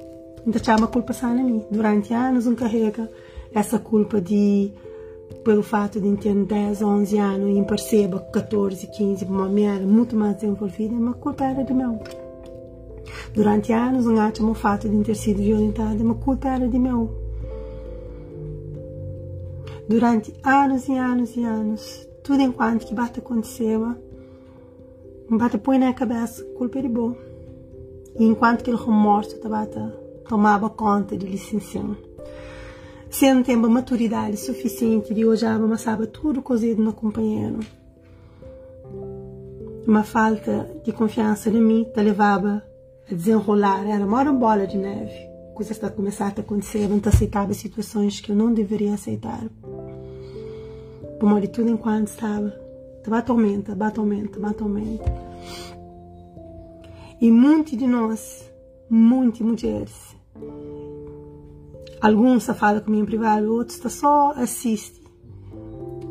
Então 0.47 0.63
chama 0.63 0.85
a 0.85 0.89
culpa 0.89 1.13
sai 1.13 1.35
na 1.35 1.43
mim. 1.43 1.65
Durante 1.71 2.13
anos 2.13 2.47
um 2.47 2.55
carrega 2.55 3.11
essa 3.53 3.79
culpa 3.79 4.21
de 4.21 4.73
pelo 5.43 5.63
fato 5.63 6.01
de 6.01 6.17
ter 6.17 6.35
10, 6.35 6.83
11 6.83 7.19
anos 7.19 7.59
e 7.59 7.63
perceba 7.63 8.21
14, 8.33 8.87
15, 8.87 9.25
uma 9.25 9.49
mulher 9.49 9.81
muito 9.81 10.17
mais 10.17 10.37
desenvolvida, 10.37 10.95
mas 10.95 11.15
a 11.15 11.19
culpa 11.19 11.45
era 11.45 11.65
de 11.65 11.73
meu. 11.73 11.99
Durante 13.35 13.73
anos 13.73 14.07
acho 14.07 14.49
o 14.49 14.55
fato 14.55 14.89
de 14.89 15.03
ter 15.03 15.17
sido 15.17 15.43
violentada, 15.43 16.05
mas 16.05 16.23
culpa 16.23 16.51
era 16.51 16.69
de 16.69 16.79
meu. 16.79 17.11
Durante 19.89 20.33
anos 20.45 20.87
e 20.87 20.97
anos 20.97 21.37
e 21.37 21.43
anos, 21.43 22.09
tudo 22.23 22.43
enquanto 22.43 22.87
que 22.87 22.95
bate 22.95 23.19
aconteceu, 23.19 23.97
bate 25.29 25.59
põe 25.59 25.81
na 25.81 25.93
cabeça, 25.93 26.45
culpa 26.57 26.81
de 26.81 26.89
boa. 26.89 27.19
E 28.17 28.25
enquanto 28.25 28.63
que 28.63 28.71
o 28.71 28.77
remorso 28.77 29.37
bate, 29.49 29.81
tomava 30.29 30.71
conta 30.71 31.17
de 31.17 31.27
licencião. 31.27 31.97
Se 33.11 33.35
não 33.35 33.43
tenho 33.43 33.69
maturidade 33.69 34.37
suficiente 34.37 35.13
de 35.13 35.27
hoje 35.27 35.45
amassava 35.45 36.07
tudo 36.07 36.41
cozido 36.41 36.81
no 36.81 36.93
companheiro. 36.93 37.59
Uma 39.89 40.05
falta 40.05 40.71
de 40.85 40.93
confiança 40.93 41.51
em 41.51 41.61
mim 41.61 41.85
te 41.85 42.01
levava 42.01 42.63
desenrolar, 43.15 43.87
era 43.87 44.05
uma 44.05 44.25
bola 44.33 44.67
de 44.67 44.77
neve. 44.77 45.13
Coisas 45.55 45.83
a 45.83 45.91
começar 45.91 46.27
a 46.37 46.41
acontecer, 46.41 46.85
eu 46.85 46.89
não 46.89 47.01
aceitava 47.05 47.55
situações 47.55 48.21
que 48.21 48.33
eu 48.33 48.37
não 48.37 48.53
deveria 48.53 48.95
aceitar. 48.95 49.49
Por 51.19 51.29
modo 51.29 51.47
tudo 51.49 51.71
enquanto 51.71 52.09
estava. 52.09 52.53
Estava 52.99 53.23
tormenta, 53.23 53.75
bate 53.75 53.99
aumenta. 53.99 54.41
E 57.21 57.31
muitos 57.31 57.79
de 57.79 57.87
nós, 57.87 58.51
muitas 58.91 59.41
mulheres, 59.41 60.17
alguns 62.01 62.47
falam 62.47 62.81
comigo 62.81 63.05
em 63.05 63.07
privado, 63.07 63.53
outros 63.53 63.79
tá 63.79 63.89
só 63.89 64.33
assiste. 64.33 65.03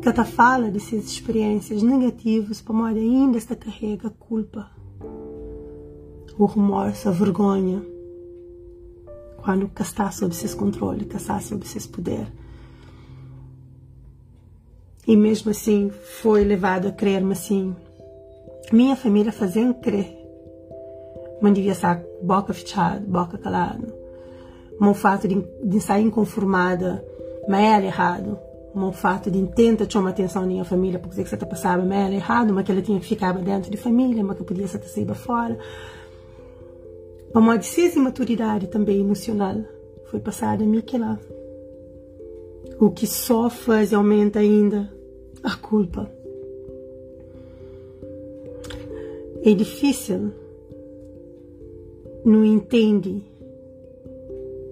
Cada 0.00 0.24
fala 0.24 0.70
dessas 0.70 1.04
experiências 1.04 1.82
negativas, 1.82 2.60
para 2.62 2.74
modo 2.74 2.98
ainda 2.98 3.38
esta 3.38 3.54
carrega 3.54 4.10
culpa 4.10 4.73
o 6.38 6.46
remorso, 6.46 7.08
a 7.08 7.12
vergonha, 7.12 7.82
quando 9.42 9.70
está 9.78 10.10
sob 10.10 10.34
seus 10.34 10.54
controle, 10.54 11.02
está 11.04 11.38
sob 11.40 11.66
seus 11.66 11.86
poder. 11.86 12.26
E 15.06 15.16
mesmo 15.16 15.50
assim 15.50 15.90
foi 16.22 16.44
levado 16.44 16.88
a 16.88 16.92
crer-me 16.92 17.32
assim. 17.32 17.76
Minha 18.72 18.96
família 18.96 19.30
fazia 19.30 19.72
crer. 19.74 20.18
mas 21.42 21.52
devia 21.52 21.72
estar 21.72 22.02
boca 22.22 22.54
fechada, 22.54 23.04
boca 23.06 23.36
calada. 23.36 23.94
O 24.80 24.94
fato 24.94 25.28
de, 25.28 25.44
de 25.62 25.80
sair 25.80 26.04
inconformada, 26.04 27.04
mas 27.46 27.62
era 27.62 27.84
errado. 27.84 28.38
O 28.74 28.92
fato 28.92 29.30
de 29.30 29.46
tenta 29.48 29.88
chamar 29.88 30.10
atenção 30.10 30.42
da 30.42 30.48
minha 30.48 30.64
família 30.64 30.98
porque 30.98 31.22
que 31.22 31.28
você 31.28 31.36
está 31.36 31.46
passando, 31.46 31.84
mas 31.84 32.06
era 32.06 32.14
errado, 32.14 32.52
mas 32.52 32.64
que 32.64 32.72
ela 32.72 32.82
tinha 32.82 32.98
que 32.98 33.06
ficar 33.06 33.32
dentro 33.34 33.70
de 33.70 33.76
família, 33.76 34.24
mas 34.24 34.38
que 34.38 34.42
podia 34.44 34.66
ser 34.66 34.82
sair 34.82 35.14
fora. 35.14 35.58
Uma 37.34 37.58
de 37.58 37.98
maturidade 37.98 38.68
também 38.68 39.00
emocional 39.00 39.56
foi 40.04 40.20
passada 40.20 40.62
a 40.62 40.66
mim 40.66 40.80
que 40.80 40.96
lá. 40.96 41.18
O 42.78 42.90
que 42.90 43.08
só 43.08 43.50
faz 43.50 43.90
e 43.90 43.94
aumenta 43.96 44.38
ainda 44.38 44.88
a 45.42 45.56
culpa. 45.56 46.08
É 49.42 49.52
difícil, 49.52 50.30
não 52.24 52.44
entende, 52.44 53.20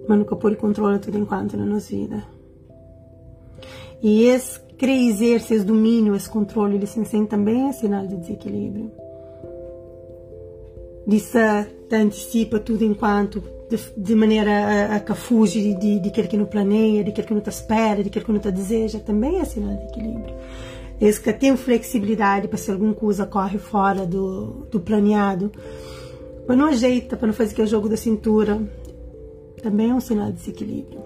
mas 0.07 0.17
nunca 0.17 0.35
pode 0.35 0.55
controlar 0.55 0.99
tudo 0.99 1.17
enquanto 1.17 1.57
na 1.57 1.65
nossa 1.65 1.89
vida. 1.93 2.23
E 4.01 4.23
esse 4.23 4.59
querer 4.77 4.93
exercer 4.93 5.57
esse 5.57 5.65
domínio, 5.65 6.15
esse 6.15 6.29
controle, 6.29 6.75
ele 6.75 6.87
se 6.87 7.03
sente 7.05 7.29
também 7.29 7.67
é 7.67 7.73
sinal 7.73 8.07
de 8.07 8.15
desequilíbrio. 8.15 9.02
De 11.05 11.19
se 11.19 11.37
antecipa 11.91 12.59
tudo 12.59 12.83
enquanto 12.83 13.43
de, 13.69 13.79
de 13.97 14.15
maneira 14.15 14.51
a, 14.51 14.95
a 14.95 14.99
que 14.99 15.13
fuge 15.13 15.73
de, 15.75 15.99
de, 15.99 16.09
aquilo 16.09 16.27
que 16.27 16.37
não 16.37 16.45
planeia, 16.45 17.03
de 17.03 17.09
aquilo 17.09 17.27
que 17.27 17.33
não 17.33 17.41
te 17.41 17.49
espera, 17.49 18.01
de 18.01 18.09
aquilo 18.09 18.25
que 18.25 18.31
não 18.31 18.39
te 18.39 18.51
deseja, 18.51 18.99
também 18.99 19.39
é 19.39 19.45
sinal 19.45 19.75
de 19.75 19.83
equilíbrio. 19.85 20.35
Esse 21.01 21.19
que 21.19 21.33
tem 21.33 21.55
flexibilidade 21.57 22.47
para 22.47 22.57
se 22.57 22.71
alguma 22.71 22.93
coisa 22.93 23.25
corre 23.25 23.57
fora 23.57 24.05
do, 24.05 24.67
do 24.71 24.79
planeado, 24.79 25.51
para 26.45 26.55
não 26.55 26.67
ajeita, 26.67 27.17
para 27.17 27.27
não 27.27 27.33
fazer 27.33 27.53
aquele 27.53 27.67
jogo 27.67 27.89
da 27.89 27.97
cintura, 27.97 28.61
também 29.61 29.89
é 29.89 29.93
um 29.93 29.99
sinal 29.99 30.27
de 30.27 30.33
desequilíbrio. 30.33 31.01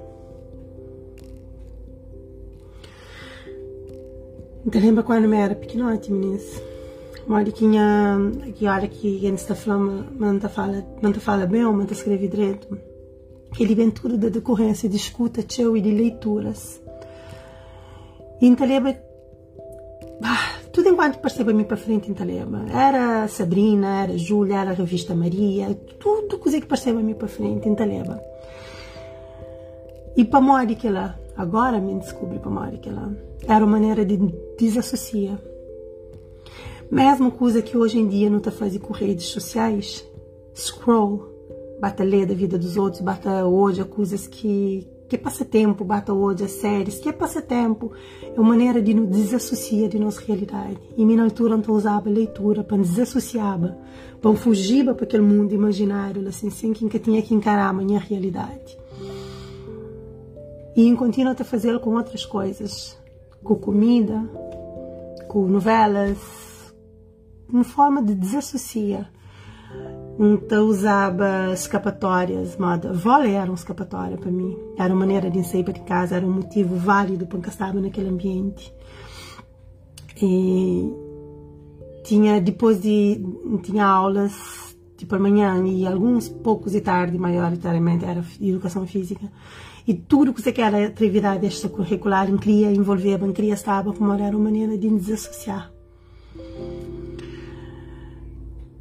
Então, 4.65 4.81
lembra 4.81 5.03
quando 5.03 5.23
eu 5.23 5.33
era 5.33 5.55
pequenote, 5.55 6.11
meninas? 6.11 6.61
Mori 7.27 7.51
tinha 7.51 8.17
que 8.55 8.65
hora 8.67 8.87
que 8.87 9.19
gente 9.19 9.39
está 9.39 9.53
falando, 9.53 10.07
manda 10.17 10.47
fala, 10.47 10.85
manda 11.01 11.19
fala 11.19 11.45
bem, 11.45 11.63
manda 11.63 11.91
escreve 11.91 12.29
direito. 12.29 12.79
Ele 13.59 13.75
vem 13.75 13.91
tudo 13.91 14.17
da 14.17 14.29
decorrência 14.29 14.87
de 14.87 14.95
escuta 14.95 15.43
teu 15.43 15.75
e 15.75 15.81
de 15.81 15.91
leituras. 15.91 16.81
E 18.41 18.55
Taleba, 18.55 18.95
ah, 20.23 20.59
tudo 20.71 20.87
enquanto 20.87 21.19
perceba 21.19 21.51
mim 21.51 21.65
para 21.65 21.75
frente 21.75 22.09
em 22.09 22.13
Taleba. 22.13 22.65
Era 22.71 23.27
Sabrina, 23.27 24.03
era 24.03 24.17
Júlia, 24.17 24.61
era 24.61 24.71
a 24.71 24.73
revista 24.73 25.13
Maria, 25.13 25.73
tudo 25.99 26.37
coisa 26.39 26.61
que 26.61 26.67
perceba 26.67 27.01
mim 27.01 27.13
para 27.13 27.27
frente 27.27 27.67
em 27.67 27.75
Taleba. 27.75 28.21
E 30.15 30.23
para 30.23 30.39
Mori 30.39 30.75
que 30.75 30.89
lá, 30.89 31.19
agora 31.35 31.81
me 31.81 31.93
descobri 31.95 32.39
para 32.39 32.51
Mori 32.51 32.77
que 32.77 32.89
lá, 32.89 33.11
era 33.45 33.65
uma 33.65 33.73
maneira 33.73 34.05
de 34.05 34.17
desassociar 34.57 35.37
mesma 36.95 37.31
coisa 37.31 37.61
que 37.61 37.77
hoje 37.77 37.99
em 37.99 38.07
dia 38.07 38.29
não 38.29 38.37
está 38.37 38.51
fazendo 38.51 38.81
com 38.81 38.93
redes 38.93 39.27
sociais, 39.27 40.05
scroll, 40.55 41.27
bata 41.79 42.03
ler 42.03 42.25
da 42.25 42.33
vida 42.33 42.57
dos 42.57 42.77
outros, 42.77 43.01
bata 43.01 43.45
hoje 43.45 43.81
a 43.81 43.85
coisas 43.85 44.27
que 44.27 44.87
que 45.07 45.17
passatempo, 45.17 45.85
bata 45.85 46.13
hoje 46.13 46.43
as 46.43 46.51
séries, 46.51 46.99
que 46.99 47.07
é 47.07 47.13
passatempo, 47.13 47.93
é 48.23 48.39
uma 48.39 48.49
maneira 48.49 48.81
de 48.81 48.93
nos 48.93 49.09
desassociar 49.09 49.89
de 49.89 49.97
nossa 49.97 50.21
realidade. 50.21 50.77
E 50.97 51.05
minha 51.05 51.23
altura 51.23 51.55
não 51.55 51.73
usava 51.73 52.09
leitura 52.09 52.63
para 52.63 52.77
desassociar, 52.77 53.77
para 54.21 54.33
fugir 54.35 54.83
para 54.83 55.05
aquele 55.05 55.23
mundo 55.23 55.53
imaginário, 55.53 56.27
assim, 56.27 56.49
sem 56.49 56.73
que 56.73 56.99
tinha 56.99 57.21
que 57.21 57.33
encarar 57.33 57.69
a 57.69 57.73
minha 57.73 57.99
realidade. 57.99 58.77
E 60.75 60.93
continuo 60.95 61.31
a 61.31 61.43
fazer 61.43 61.79
com 61.79 61.95
outras 61.95 62.25
coisas, 62.25 62.97
com 63.43 63.55
comida, 63.55 64.21
com 65.29 65.47
novelas, 65.47 66.46
uma 67.51 67.63
forma 67.63 68.01
de 68.01 68.13
desassociar. 68.13 69.11
Então 70.19 70.65
usava 70.65 71.53
escapatórias, 71.53 72.57
moda. 72.57 72.91
Vôlei 72.91 73.33
era 73.33 73.45
uma 73.45 73.55
escapatória 73.55 74.17
para 74.17 74.31
mim. 74.31 74.57
Era 74.77 74.93
uma 74.93 75.01
maneira 75.01 75.29
de 75.29 75.43
sair 75.43 75.63
para 75.63 75.73
casa, 75.81 76.15
era 76.15 76.25
um 76.25 76.31
motivo 76.31 76.75
válido 76.75 77.27
para 77.27 77.39
estava 77.49 77.79
naquele 77.79 78.09
ambiente. 78.09 78.73
E 80.19 80.91
tinha 82.03 82.41
depois 82.41 82.81
de 82.81 83.21
tinha 83.63 83.85
aulas 83.85 84.75
tipo 84.97 85.15
amanhã 85.15 85.63
e 85.65 85.85
alguns 85.85 86.27
poucos 86.27 86.71
de 86.71 86.81
tarde, 86.81 87.17
maioritariamente 87.19 88.03
era 88.03 88.25
educação 88.41 88.87
física. 88.87 89.31
E 89.87 89.93
tudo 89.93 90.33
que 90.33 90.41
você 90.41 90.51
quer 90.51 90.73
atividade 90.73 91.45
extracurricular 91.45 92.27
queria 92.39 92.71
envolver, 92.71 93.19
queria 93.31 93.53
estar, 93.53 93.83
como 93.83 94.11
era 94.13 94.35
uma 94.35 94.45
maneira 94.45 94.77
de 94.77 94.89
desassociar. 94.89 95.76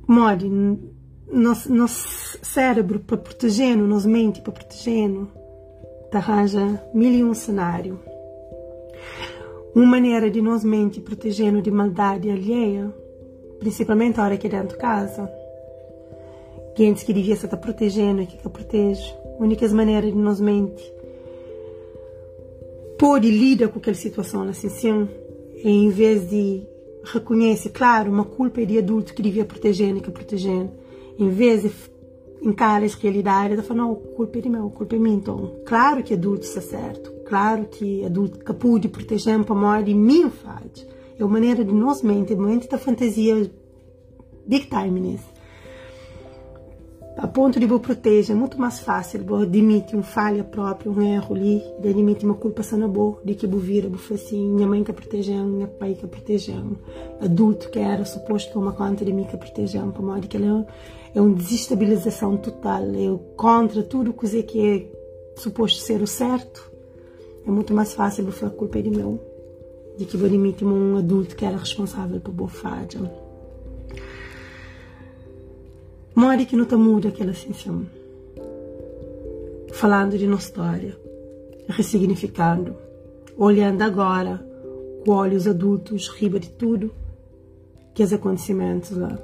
More, 0.07 0.79
nosso, 1.31 1.73
nosso 1.73 2.39
cérebro 2.43 3.01
para 3.01 3.17
proteger-nos, 3.17 3.89
nossa 3.89 4.09
mente 4.09 4.41
para 4.41 4.53
proteger-nos, 4.53 5.29
arranja 6.13 6.83
mil 6.95 7.13
e 7.13 7.25
um 7.25 7.35
cenário. 7.35 7.99
Uma 9.75 9.87
maneira 9.87 10.31
de 10.31 10.41
nossa 10.41 10.67
mente 10.67 11.01
proteger-nos 11.01 11.63
de 11.63 11.71
maldade 11.71 12.31
alheia, 12.31 12.91
principalmente 13.59 14.19
a 14.19 14.25
hora 14.25 14.37
que 14.39 14.47
é 14.47 14.51
dentro 14.51 14.69
de 14.69 14.77
casa, 14.77 15.31
que 16.75 16.87
antes 16.87 17.03
que 17.03 17.13
devia 17.13 17.35
estar 17.35 17.57
protegendo 17.57 18.23
e 18.23 18.27
que 18.27 18.37
que 18.37 18.49
protege, 18.49 19.15
únicas 19.39 19.73
maneiras 19.73 20.11
de 20.11 20.19
nossa 20.19 20.43
mente 20.43 20.97
pode 22.99 23.31
lidar 23.31 23.69
com 23.69 23.79
aquela 23.79 23.97
situação 23.97 24.43
assim, 24.43 24.69
assim, 24.69 25.09
em 25.63 25.91
vez 25.91 26.31
de 26.31 26.67
reconhece, 27.13 27.71
claro, 27.71 28.11
uma 28.11 28.25
culpa 28.25 28.65
de 28.65 28.79
adulto 28.79 29.15
que 29.15 29.23
devia 29.23 29.45
proteger 29.45 29.97
e 29.97 30.01
que 30.01 30.11
protegendo. 30.11 30.71
Em 31.19 31.29
vez 31.29 31.63
de 31.63 31.73
encarar 32.43 32.83
a 32.83 32.87
realidade, 32.87 33.55
ela 33.55 33.63
fala, 33.63 33.83
não, 33.83 33.93
a 33.93 33.97
culpa 33.97 34.39
é 34.39 34.43
de 34.43 34.49
meu, 34.49 34.67
a 34.67 34.71
culpa 34.71 34.97
é 34.97 34.99
minha. 34.99 35.17
Então, 35.17 35.53
claro 35.65 36.03
que 36.03 36.15
adulto 36.15 36.45
está 36.45 36.61
certo, 36.61 37.11
claro 37.27 37.67
que 37.67 38.05
adulto 38.05 38.39
que 38.39 38.53
pode 38.53 38.89
proteger 38.89 39.43
para 39.45 39.55
morrer 39.55 39.85
de 39.85 39.95
mim 39.95 40.31
faz. 40.31 40.87
É 41.19 41.25
uma 41.25 41.33
maneira 41.33 41.65
de 41.65 41.73
nós 41.73 42.03
mente, 42.03 42.33
é 42.33 42.37
uma 42.37 42.49
mente 42.49 42.69
da 42.69 42.79
fantasia 42.79 43.51
big 44.47 44.67
time 44.67 45.01
nisso 45.01 45.36
a 47.19 47.27
ponto 47.27 47.59
de 47.59 47.65
vou 47.65 47.81
proteger, 47.81 48.37
é 48.37 48.39
muito 48.39 48.61
mais 48.61 48.79
fácil 48.79 49.25
vou 49.25 49.39
admitir 49.39 49.97
um 49.97 50.03
falha 50.03 50.45
própria, 50.45 50.91
um 50.91 51.01
erro 51.01 51.35
ali, 51.35 51.63
de 51.81 51.89
admitir 51.89 52.27
uma 52.27 52.35
culpa 52.35 52.63
sana 52.63 52.87
boa, 52.87 53.19
de 53.25 53.35
que 53.35 53.47
vou 53.47 53.59
vir, 53.59 53.89
vou 53.89 53.99
assim, 54.15 54.51
minha 54.51 54.69
mãe 54.69 54.85
que 54.85 54.93
protegendo, 54.93 55.49
meu 55.49 55.67
pai 55.67 55.95
que 55.95 56.07
protegendo, 56.07 56.79
adulto 57.19 57.71
que 57.71 57.79
era 57.79 58.05
suposto 58.05 58.53
tomar 58.53 58.73
conta 58.73 59.03
de 59.03 59.15
mim 59.15 59.25
que 59.25 59.37
protegendo, 59.37 59.93
para 59.93 60.03
modo 60.03 60.29
que 60.29 60.37
ela 60.37 60.67
é 61.15 61.21
uma 61.21 61.35
desestabilização 61.35 62.37
total, 62.37 62.83
é 62.83 63.19
contra 63.35 63.83
tudo 63.83 64.13
que 64.13 64.61
é 64.61 64.87
suposto 65.37 65.81
ser 65.81 66.03
o 66.03 66.07
certo, 66.07 66.71
é 67.47 67.51
muito 67.51 67.73
mais 67.73 67.95
fácil 67.95 68.25
vou 68.25 68.33
falar 68.33 68.53
culpa 68.53 68.83
de 68.83 68.91
meu, 68.91 69.19
de 69.97 70.05
que 70.05 70.19
vou 70.19 70.27
admitir 70.27 70.67
um 70.67 70.99
adulto 70.99 71.35
que 71.35 71.47
era 71.47 71.57
responsável 71.57 72.21
por 72.21 72.35
boa 72.35 72.51
falha. 72.51 73.26
More 76.17 76.47
que 76.47 76.57
não 76.57 76.65
te 76.65 76.75
muda 76.77 77.09
aquela 77.09 77.35
sensação. 77.35 77.85
Falando 79.71 80.17
de 80.17 80.27
nossa 80.27 80.47
história, 80.47 80.97
ressignificando, 81.69 82.75
olhando 83.37 83.83
agora 83.83 84.43
com 85.05 85.13
olhos 85.13 85.47
adultos, 85.47 86.09
riba 86.09 86.41
de 86.41 86.49
tudo 86.49 86.91
que 87.93 88.03
os 88.03 88.15
acontecimentos 88.15 88.93
lá. 88.93 89.19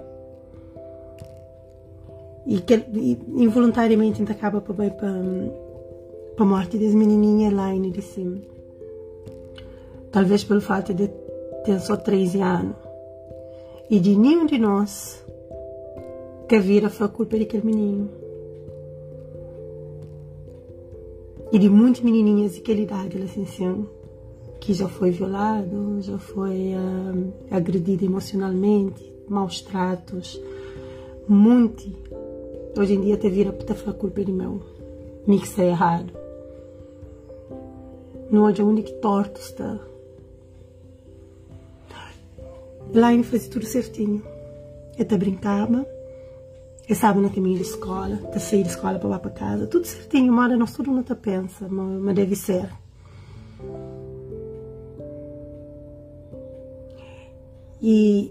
E, 2.46 2.60
que, 2.60 2.74
e 2.74 3.18
involuntariamente 3.36 4.16
a 4.16 4.18
gente 4.18 4.32
acaba 4.32 4.60
para 4.60 4.90
para 4.90 6.44
a 6.44 6.44
morte 6.44 6.76
das 6.76 6.94
menininhas 6.94 7.54
lá 7.54 7.72
de 7.72 8.02
cima. 8.02 8.36
Talvez 10.10 10.44
pelo 10.44 10.60
fato 10.60 10.92
de 10.92 11.08
ter 11.64 11.80
só 11.80 11.96
13 11.96 12.42
anos. 12.42 12.76
E 13.88 13.98
de 13.98 14.14
nenhum 14.14 14.44
de 14.44 14.58
nós 14.58 15.21
que 16.52 16.56
a 16.56 16.60
vida 16.60 16.90
foi 16.90 17.06
a 17.06 17.08
culpa 17.08 17.38
daquele 17.38 17.64
menino. 17.64 18.10
E 21.50 21.58
de 21.58 21.70
muitas 21.70 22.02
menininhas 22.02 22.56
daquela 22.56 22.80
idade, 22.80 23.16
assim, 23.22 23.86
que 24.60 24.74
já 24.74 24.86
foi 24.86 25.10
violado, 25.10 26.02
já 26.02 26.18
foi 26.18 26.74
uh, 26.74 27.32
agredido 27.50 28.04
emocionalmente, 28.04 29.02
maus 29.30 29.62
tratos, 29.62 30.38
muito. 31.26 31.90
Hoje 32.78 32.96
em 32.96 33.00
dia 33.00 33.16
te 33.16 33.30
vira 33.30 33.50
para 33.50 33.90
a 33.90 33.94
culpa 33.94 34.22
de 34.22 34.30
meu, 34.30 34.60
me 35.26 35.40
que 35.40 35.58
errado. 35.58 36.12
Não 38.30 38.46
é 38.46 38.62
onde 38.62 38.82
torto 39.00 39.40
está. 39.40 39.80
Lá 42.92 43.14
ele 43.14 43.22
fez 43.22 43.48
tudo 43.48 43.64
certinho. 43.64 44.22
Ele 44.98 45.04
te 45.06 45.16
brincava, 45.16 45.86
e 46.92 46.94
sabe 46.94 47.20
no 47.20 47.30
caminho 47.30 47.56
de 47.56 47.62
escola, 47.62 48.16
de 48.16 48.38
sair 48.38 48.64
de 48.64 48.68
escola 48.68 48.98
para 48.98 49.08
lá 49.08 49.18
para 49.18 49.30
casa, 49.30 49.66
tudo 49.66 49.86
certinho, 49.86 50.30
uma 50.30 50.42
hora 50.42 50.58
nós 50.58 50.74
tudo 50.74 50.92
não 50.92 51.02
te 51.02 51.14
pensa, 51.14 51.66
mas 51.68 52.14
deve 52.14 52.36
ser. 52.36 52.70
E 57.80 58.30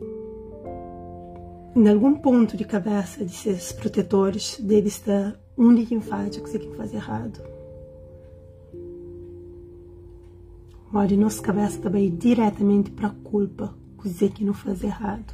em 1.76 1.90
algum 1.90 2.14
ponto 2.14 2.56
de 2.56 2.64
cabeça 2.64 3.24
desses 3.24 3.72
protetores 3.72 4.60
deve 4.60 4.90
estar 4.90 5.36
onde 5.58 5.86
quem 5.88 6.00
faz 6.00 6.38
o 6.38 6.44
que 6.44 6.60
quem 6.60 6.74
faz 6.74 6.94
errado. 6.94 7.42
Olha, 10.94 11.18
nossa 11.18 11.42
cabeça 11.42 11.80
também 11.80 12.16
diretamente 12.16 12.92
para 12.92 13.08
a 13.08 13.16
culpa, 13.24 13.74
que 14.36 14.46
não 14.46 14.54
faz 14.54 14.84
errado. 14.84 15.34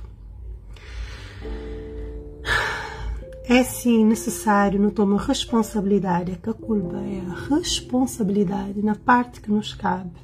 É 3.50 3.64
sim 3.64 4.04
necessário 4.04 4.78
não 4.78 4.90
tomar 4.90 5.22
responsabilidade, 5.22 6.34
é 6.34 6.36
que 6.36 6.50
a 6.50 6.54
culpa 6.54 6.98
é 6.98 7.22
a 7.22 7.56
responsabilidade 7.56 8.84
na 8.84 8.94
parte 8.94 9.40
que 9.40 9.50
nos 9.50 9.74
cabe. 9.74 10.20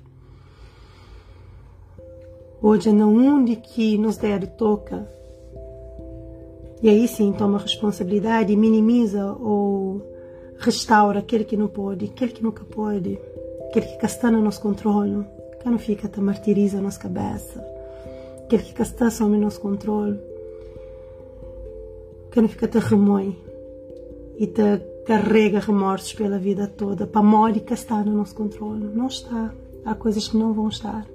Hoje, 2.61 2.91
não 2.91 3.15
onde 3.15 3.55
que 3.55 3.97
nos 3.97 4.17
der 4.17 4.45
toca, 4.57 5.07
e 6.81 6.89
aí 6.89 7.07
sim 7.07 7.31
toma 7.31 7.59
responsabilidade 7.59 8.51
e 8.51 8.57
minimiza 8.57 9.31
ou 9.39 10.01
restaura 10.59 11.19
aquele 11.19 11.45
que 11.45 11.55
não 11.55 11.69
pode, 11.69 12.07
aquele 12.07 12.33
que 12.33 12.43
nunca 12.43 12.65
pode, 12.65 13.17
aquele 13.69 13.85
que 13.85 14.05
está 14.05 14.29
no 14.29 14.41
nosso 14.41 14.59
controle, 14.59 15.25
que 15.61 15.69
não 15.69 15.79
fica, 15.79 16.09
te 16.09 16.19
martiriza 16.19 16.79
a 16.79 16.81
nossa 16.81 16.99
cabeça, 16.99 17.65
aquele 18.43 18.63
que 18.63 18.81
está 18.81 19.09
sob 19.09 19.37
nosso 19.37 19.61
controle 19.61 20.32
que 22.33 22.41
não 22.41 22.49
fica 22.49 22.67
te 22.67 22.79
remoe 22.79 23.37
e 24.39 24.47
te 24.47 24.79
carrega 25.05 25.59
remorsos 25.59 26.13
pela 26.13 26.39
vida 26.39 26.65
toda. 26.65 27.05
Para 27.05 27.53
que 27.53 27.73
está 27.75 28.03
no 28.03 28.11
nosso 28.11 28.33
controle. 28.33 28.85
Não 28.85 29.05
está. 29.05 29.53
Há 29.85 29.93
coisas 29.93 30.27
que 30.27 30.35
não 30.35 30.51
vão 30.51 30.67
estar. 30.67 31.05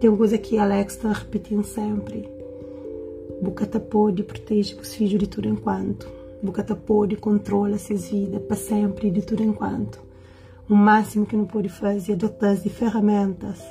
Tem 0.00 0.10
uma 0.10 0.18
coisa 0.18 0.36
que 0.36 0.58
Alex 0.58 0.96
está 0.96 1.12
repetindo 1.12 1.62
sempre. 1.62 2.28
Boca 3.40 3.64
te 3.66 3.78
pode 3.78 4.24
protege 4.24 4.74
os 4.74 4.92
filhos 4.92 5.20
de 5.20 5.28
tudo 5.28 5.46
enquanto. 5.46 6.10
Boca 6.42 6.64
te 6.64 6.74
pode 6.74 7.14
controla 7.14 7.78
suas 7.78 8.08
vidas 8.08 8.42
para 8.42 8.56
sempre 8.56 9.12
de 9.12 9.22
tudo 9.22 9.44
enquanto. 9.44 10.00
O 10.68 10.74
máximo 10.74 11.24
que 11.24 11.36
não 11.36 11.44
pode 11.44 11.68
fazer 11.68 12.14
é 12.14 12.16
dotar 12.16 12.56
de 12.56 12.68
ferramentas 12.68 13.62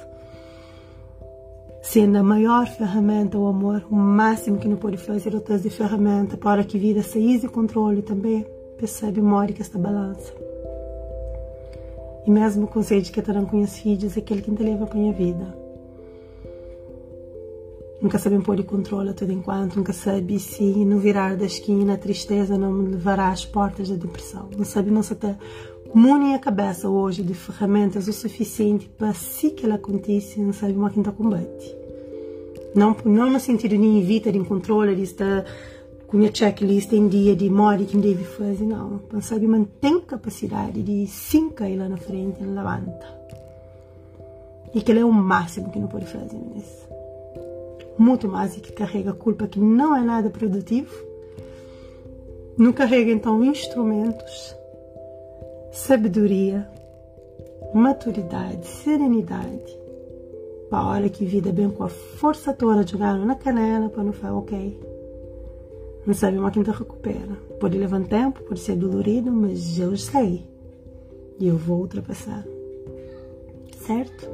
sendo 1.92 2.20
a 2.20 2.24
maior 2.24 2.68
ferramenta 2.68 3.36
o 3.36 3.48
amor, 3.48 3.84
o 3.90 3.96
máximo 3.96 4.60
que 4.60 4.68
não 4.68 4.78
pode 4.78 4.98
fazer 4.98 5.34
é 5.34 5.40
trazer 5.40 5.72
ferramenta 5.72 6.38
para 6.38 6.64
que 6.64 6.78
vida 6.78 7.02
saia 7.02 7.40
de 7.40 7.48
controle 7.48 8.04
também 8.04 8.46
percebe 8.78 9.20
more 9.24 9.52
que 9.52 9.64
esta 9.64 9.80
balança. 9.80 10.32
E 12.28 12.30
mesmo 12.30 12.66
o 12.66 12.68
conceito 12.68 13.12
que 13.12 13.20
terão 13.24 13.44
conhecidos 13.44 14.16
é 14.16 14.20
aquele 14.20 14.44
que 14.44 14.52
te 14.52 14.62
leva 14.62 14.86
para 14.86 15.00
a 15.00 15.12
vida. 15.12 15.58
Nunca 18.00 18.20
sabem 18.20 18.40
pôr 18.40 18.58
de 18.58 18.64
controle 18.64 19.10
a 19.10 19.14
todo 19.16 19.32
enquanto, 19.32 19.78
nunca 19.78 19.92
sabe 19.92 20.38
se 20.38 20.86
no 20.86 21.00
virar 21.00 21.36
da 21.36 21.48
esquina 21.48 21.96
a 21.96 21.98
tristeza 21.98 22.56
não 22.56 22.72
me 22.72 22.90
levará 22.92 23.30
às 23.30 23.48
portas 23.48 23.90
da 23.90 23.96
depressão. 23.96 24.48
Não 24.56 24.64
sabe 24.64 24.92
não 24.92 25.02
se 25.02 25.14
até 25.14 25.36
mune 25.92 26.36
a 26.36 26.40
cabeça 26.40 26.88
hoje 26.88 27.24
de 27.24 27.34
ferramentas 27.34 28.08
o 28.08 28.14
suficiente 28.14 28.88
para 28.88 29.12
se 29.16 29.50
que 29.50 29.66
ela 29.66 29.74
aconteça, 29.74 30.40
não 30.40 30.54
sabe 30.54 30.74
uma 30.74 30.92
quinta 30.92 31.12
combate. 31.12 31.79
Não, 32.76 32.96
não 33.04 33.40
sentido 33.40 33.78
de 33.78 34.00
evita 34.00 34.32
de 34.32 34.40
controle, 34.40 34.96
de 34.96 35.04
estar 35.04 35.46
com 36.08 36.24
a 36.24 36.34
checklist 36.34 36.92
em 36.94 37.08
dia 37.08 37.36
de 37.36 37.50
modo 37.50 37.86
que 37.86 37.98
deve 37.98 38.24
fazer, 38.24 38.66
não. 38.66 39.02
Mas 39.12 39.26
sabe, 39.26 39.48
mantém 39.48 40.00
capacidade 40.02 40.82
de 40.82 41.08
se 41.08 41.42
cair 41.50 41.78
lá 41.78 41.88
na 41.88 41.98
frente 41.98 42.42
e 42.42 42.46
levanta. 42.46 43.20
E 44.74 44.82
que 44.82 44.92
ele 44.92 45.00
é 45.00 45.06
o 45.06 45.12
máximo 45.12 45.72
que 45.72 45.80
não 45.80 45.88
pode 45.88 46.06
fazer 46.06 46.38
nisso. 46.38 46.88
Muito 47.98 48.28
mais 48.28 48.56
que 48.56 48.72
carrega 48.72 49.14
culpa 49.14 49.48
que 49.48 49.60
não 49.60 49.96
é 49.96 50.02
nada 50.02 50.30
produtivo. 50.30 50.94
Não 52.58 52.72
carrega 52.74 53.12
então 53.12 53.44
instrumentos 53.44 54.60
sabedoria, 55.72 56.68
maturidade, 57.74 58.66
serenidade. 58.68 59.79
Para 60.70 60.80
a 60.80 60.88
hora 60.88 61.10
que 61.10 61.26
vida 61.26 61.52
bem 61.52 61.70
com 61.70 61.84
a 61.84 61.90
força 61.90 62.54
toda 62.54 62.86
jogando 62.86 63.26
na 63.26 63.36
canela 63.36 63.90
para 63.90 64.04
não 64.04 64.14
falar 64.14 64.38
ok. 64.38 64.80
Não 66.06 66.14
sabe 66.14 66.38
uma 66.38 66.52
quinta 66.52 66.72
recupera. 66.72 67.36
Pode 67.60 67.78
levar 67.78 68.02
tempo, 68.04 68.44
pode 68.44 68.60
ser 68.60 68.76
dolorido, 68.76 69.32
mas 69.32 69.80
eu 69.80 69.98
sei. 69.98 70.48
E 71.40 71.48
eu 71.48 71.58
vou 71.58 71.80
ultrapassar. 71.82 72.46
Certo? 73.78 74.30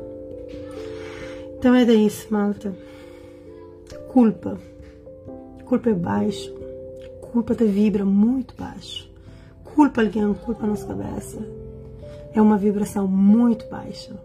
Então 1.57 1.73
é 1.73 1.83
isso, 1.83 2.27
malta. 2.29 2.75
Culpa. 4.11 4.59
Culpa 5.65 5.89
é 5.89 5.93
baixo. 5.93 6.53
Culpa 7.31 7.55
te 7.55 7.65
vibra 7.65 8.05
muito 8.05 8.53
baixo 8.55 9.15
culpa 9.75 10.01
alguém, 10.01 10.33
culpa 10.33 10.63
a 10.63 10.67
nossa 10.67 10.87
cabeça. 10.87 11.45
É 12.33 12.41
uma 12.41 12.57
vibração 12.57 13.07
muito 13.07 13.67
baixa. 13.67 14.15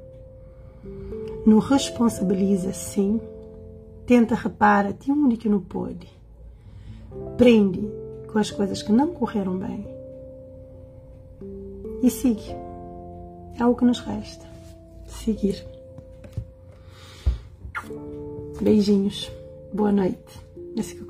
Não 1.50 1.58
responsabiliza, 1.58 2.72
sim. 2.72 3.20
Tenta 4.06 4.36
repara, 4.36 4.92
tem 4.92 5.12
onde 5.12 5.36
que 5.36 5.48
não 5.48 5.58
pode. 5.58 6.06
Prende 7.36 7.90
com 8.30 8.38
as 8.38 8.52
coisas 8.52 8.84
que 8.84 8.92
não 8.92 9.08
correram 9.08 9.58
bem. 9.58 9.84
E 12.04 12.08
siga. 12.08 12.56
É 13.58 13.66
o 13.66 13.74
que 13.74 13.84
nos 13.84 13.98
resta. 13.98 14.46
Seguir. 15.08 15.66
Beijinhos. 18.62 19.28
Boa 19.74 19.90
noite. 19.90 20.40
Esse 20.76 20.94
que 20.94 21.02
o 21.02 21.06